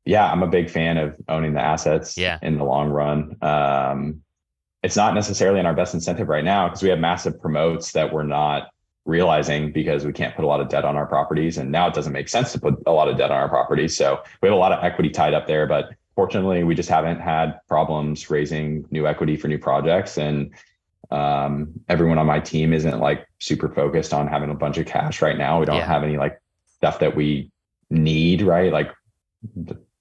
[0.05, 2.39] yeah, I'm a big fan of owning the assets yeah.
[2.43, 3.37] in the long run.
[3.43, 4.23] Um,
[4.83, 8.13] it's not necessarily in our best incentive right now because we have massive promotes that
[8.13, 8.71] we're not
[9.05, 11.59] realizing because we can't put a lot of debt on our properties.
[11.59, 13.97] And now it doesn't make sense to put a lot of debt on our properties.
[13.97, 17.21] So we have a lot of equity tied up there, but fortunately, we just haven't
[17.21, 20.17] had problems raising new equity for new projects.
[20.17, 20.55] And
[21.11, 25.21] um, everyone on my team isn't like super focused on having a bunch of cash
[25.21, 25.61] right now.
[25.61, 25.87] We don't yeah.
[25.87, 26.41] have any like
[26.77, 27.51] stuff that we
[27.91, 28.73] need, right?
[28.73, 28.93] Like,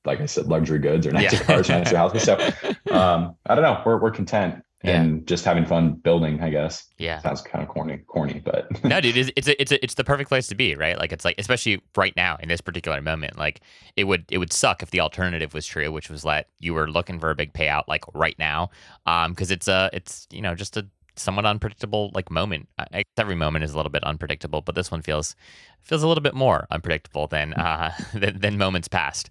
[0.05, 1.43] like I said, luxury goods or nicer yeah.
[1.43, 2.23] cars, nicer houses.
[2.23, 2.35] So
[2.91, 3.81] um, I don't know.
[3.85, 5.01] We're we're content yeah.
[5.01, 6.85] and just having fun building, I guess.
[6.97, 7.19] Yeah.
[7.19, 10.03] Sounds kind of corny, corny, but no, dude, it's, it's a, it's a, it's the
[10.03, 10.97] perfect place to be, right?
[10.97, 13.61] Like it's like, especially right now in this particular moment, like
[13.97, 16.89] it would, it would suck if the alternative was true, which was that you were
[16.89, 18.69] looking for a big payout, like right now.
[19.05, 22.69] Um, cause it's a, it's, you know, just a somewhat unpredictable like moment.
[22.77, 25.35] I, every moment is a little bit unpredictable, but this one feels,
[25.81, 29.29] feels a little bit more unpredictable than, uh, than, than moments past.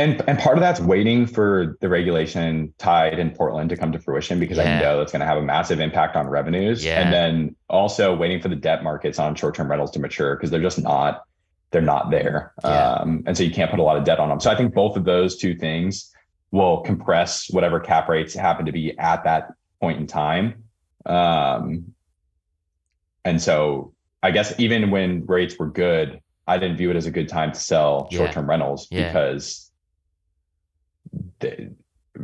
[0.00, 3.98] And and part of that's waiting for the regulation tied in Portland to come to
[3.98, 4.78] fruition because yeah.
[4.78, 6.82] I know that's going to have a massive impact on revenues.
[6.82, 7.00] Yeah.
[7.00, 10.62] And then also waiting for the debt markets on short-term rentals to mature because they're
[10.62, 11.24] just not
[11.70, 12.54] they're not there.
[12.64, 12.94] Yeah.
[12.94, 14.40] Um, and so you can't put a lot of debt on them.
[14.40, 16.10] So I think both of those two things
[16.50, 20.64] will compress whatever cap rates happen to be at that point in time.
[21.04, 21.94] Um,
[23.22, 23.92] and so
[24.22, 27.52] I guess even when rates were good, I didn't view it as a good time
[27.52, 29.69] to sell short-term rentals because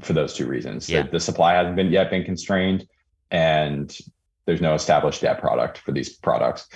[0.00, 0.88] for those two reasons.
[0.88, 1.02] Yeah.
[1.02, 2.86] The, the, supply hasn't been yet been constrained,
[3.30, 3.96] and
[4.44, 6.68] there's no established debt product for these products.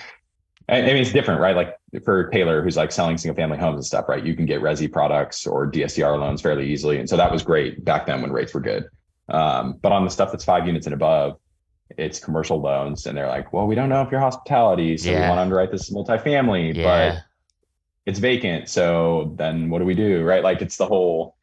[0.69, 1.57] And, I mean, it's different, right?
[1.57, 4.25] Like for Taylor, who's like selling single family homes and stuff, right?
[4.25, 7.85] You can get resi products or DSCR loans fairly easily, and so that was great
[7.85, 8.89] back then when rates were good.
[9.29, 11.39] Um, but on the stuff that's five units and above,
[11.99, 15.23] it's commercial loans, and they're like, well, we don't know if you're hospitality, so yeah.
[15.23, 16.85] we want to underwrite this multifamily, yeah.
[16.85, 17.23] but
[18.07, 18.69] it's vacant.
[18.69, 20.25] So then what do we do?
[20.25, 20.43] Right.
[20.43, 21.37] Like it's the whole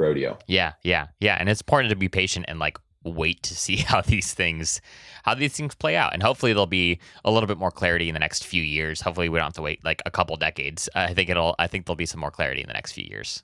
[0.00, 0.38] rodeo.
[0.46, 1.36] Yeah, yeah, yeah.
[1.38, 4.80] And it's important to be patient and like wait to see how these things
[5.22, 8.14] how these things play out and hopefully there'll be a little bit more clarity in
[8.14, 11.14] the next few years hopefully we don't have to wait like a couple decades i
[11.14, 13.42] think it'll i think there'll be some more clarity in the next few years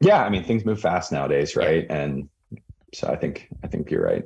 [0.00, 1.96] yeah i mean things move fast nowadays right yeah.
[1.96, 2.28] and
[2.94, 4.24] so I think I think you're right.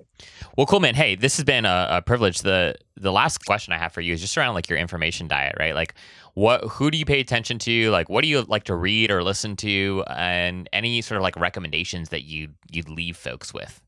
[0.56, 0.94] Well, cool, man.
[0.94, 2.40] Hey, this has been a, a, privilege.
[2.40, 5.56] the The last question I have for you is just around like your information diet,
[5.58, 5.74] right?
[5.74, 5.94] Like,
[6.34, 7.90] what who do you pay attention to?
[7.90, 10.04] Like, what do you like to read or listen to?
[10.08, 13.82] And any sort of like recommendations that you you'd leave folks with?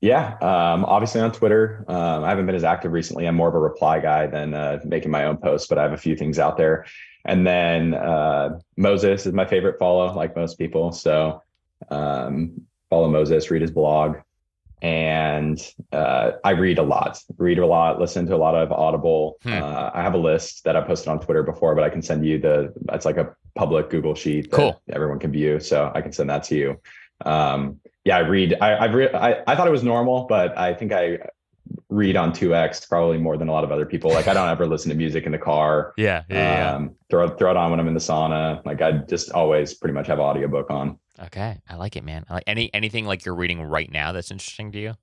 [0.00, 1.84] Yeah, um, obviously on Twitter.
[1.86, 3.26] Um, I haven't been as active recently.
[3.26, 5.92] I'm more of a reply guy than uh, making my own posts, but I have
[5.92, 6.86] a few things out there.
[7.24, 10.90] And then uh, Moses is my favorite follow, like most people.
[10.90, 11.40] So
[11.88, 14.18] um, follow Moses, read his blog,
[14.82, 15.58] and
[15.92, 17.18] uh, I read a lot.
[17.38, 19.38] Read a lot, listen to a lot of Audible.
[19.44, 19.62] Hmm.
[19.62, 22.26] Uh, I have a list that I posted on Twitter before, but I can send
[22.26, 22.70] you the.
[22.92, 24.82] It's like a public Google sheet that cool.
[24.90, 26.80] everyone can view, so I can send that to you.
[27.24, 28.58] Um, yeah, I read.
[28.60, 31.18] I, I've re- I, I thought it was normal, but I think I
[31.88, 34.10] read on 2x probably more than a lot of other people.
[34.10, 35.92] Like i don't ever listen to music in the car.
[36.02, 36.90] Yeah, yeah, um, yeah.
[37.10, 38.64] throw throw it on when i'm in the sauna.
[38.64, 40.98] Like i just always pretty much have audiobook on.
[41.20, 42.24] Okay i like it man.
[42.28, 44.94] I like any anything like you're reading right now that's interesting to you?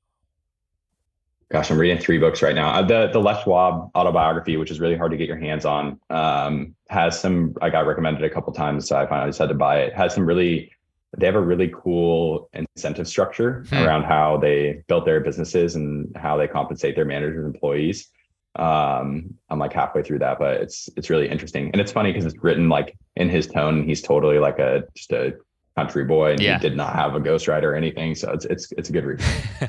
[1.52, 2.70] Gosh i'm reading three books right now.
[2.72, 6.00] Uh, the the les schwab autobiography which is really hard to get your hands on
[6.10, 9.56] um, has some i got recommended a couple times so i finally just had to
[9.56, 9.94] buy it.
[9.94, 10.72] Has some really
[11.18, 13.76] they have a really cool incentive structure hmm.
[13.76, 18.10] around how they built their businesses and how they compensate their managers and employees.
[18.56, 21.72] Um, I'm like halfway through that, but it's it's really interesting.
[21.72, 23.84] And it's funny because it's written like in his tone.
[23.84, 25.34] He's totally like a just a
[25.76, 26.58] country boy and yeah.
[26.58, 28.16] he did not have a ghostwriter or anything.
[28.16, 29.22] So it's it's it's a good read.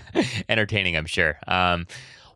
[0.49, 1.39] Entertaining, I'm sure.
[1.47, 1.87] Um,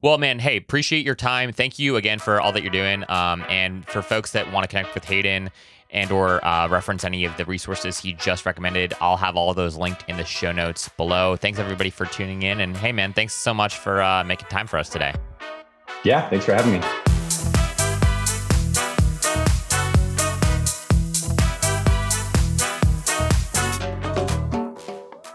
[0.01, 1.51] well, man, hey, appreciate your time.
[1.51, 3.05] Thank you again for all that you're doing.
[3.09, 5.51] Um, and for folks that want to connect with Hayden
[5.95, 9.57] and or uh, reference any of the resources he just recommended, I'll have all of
[9.57, 11.37] those linked in the show notes below.
[11.37, 14.67] Thanks everybody for tuning in, and hey man, thanks so much for uh, making time
[14.67, 15.15] for us today.
[16.05, 16.87] Yeah, thanks for having me.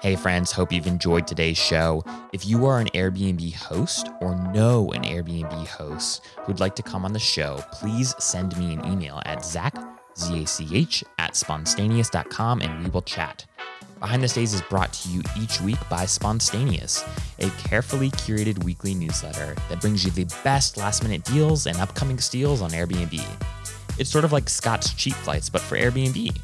[0.01, 2.03] Hey, friends, hope you've enjoyed today's show.
[2.33, 7.05] If you are an Airbnb host or know an Airbnb host who'd like to come
[7.05, 9.75] on the show, please send me an email at zach
[10.19, 13.45] Z-A-C-H, at spontaneous.com, and we will chat.
[13.99, 17.03] Behind the Stays is brought to you each week by Spontaneous,
[17.39, 22.17] a carefully curated weekly newsletter that brings you the best last minute deals and upcoming
[22.17, 23.21] steals on Airbnb.
[23.97, 26.37] It's sort of like Scott's cheap flights, but for Airbnb.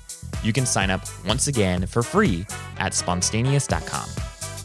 [0.44, 2.46] You can sign up once again for free
[2.78, 4.10] at spontaneous.com.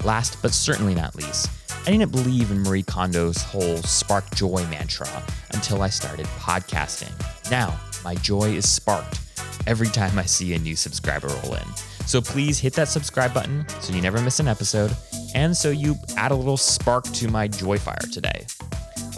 [0.05, 1.49] Last but certainly not least,
[1.87, 5.09] I didn't believe in Marie Kondo's whole spark joy mantra
[5.53, 7.13] until I started podcasting.
[7.51, 9.21] Now, my joy is sparked
[9.67, 11.67] every time I see a new subscriber roll in.
[12.07, 14.97] So please hit that subscribe button so you never miss an episode
[15.35, 18.47] and so you add a little spark to my joy fire today.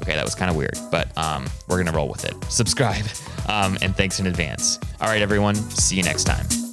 [0.03, 2.35] Okay, that was kind of weird, but um, we're going to roll with it.
[2.51, 3.05] Subscribe
[3.49, 4.79] um, and thanks in advance.
[5.01, 6.72] All right, everyone, see you next time.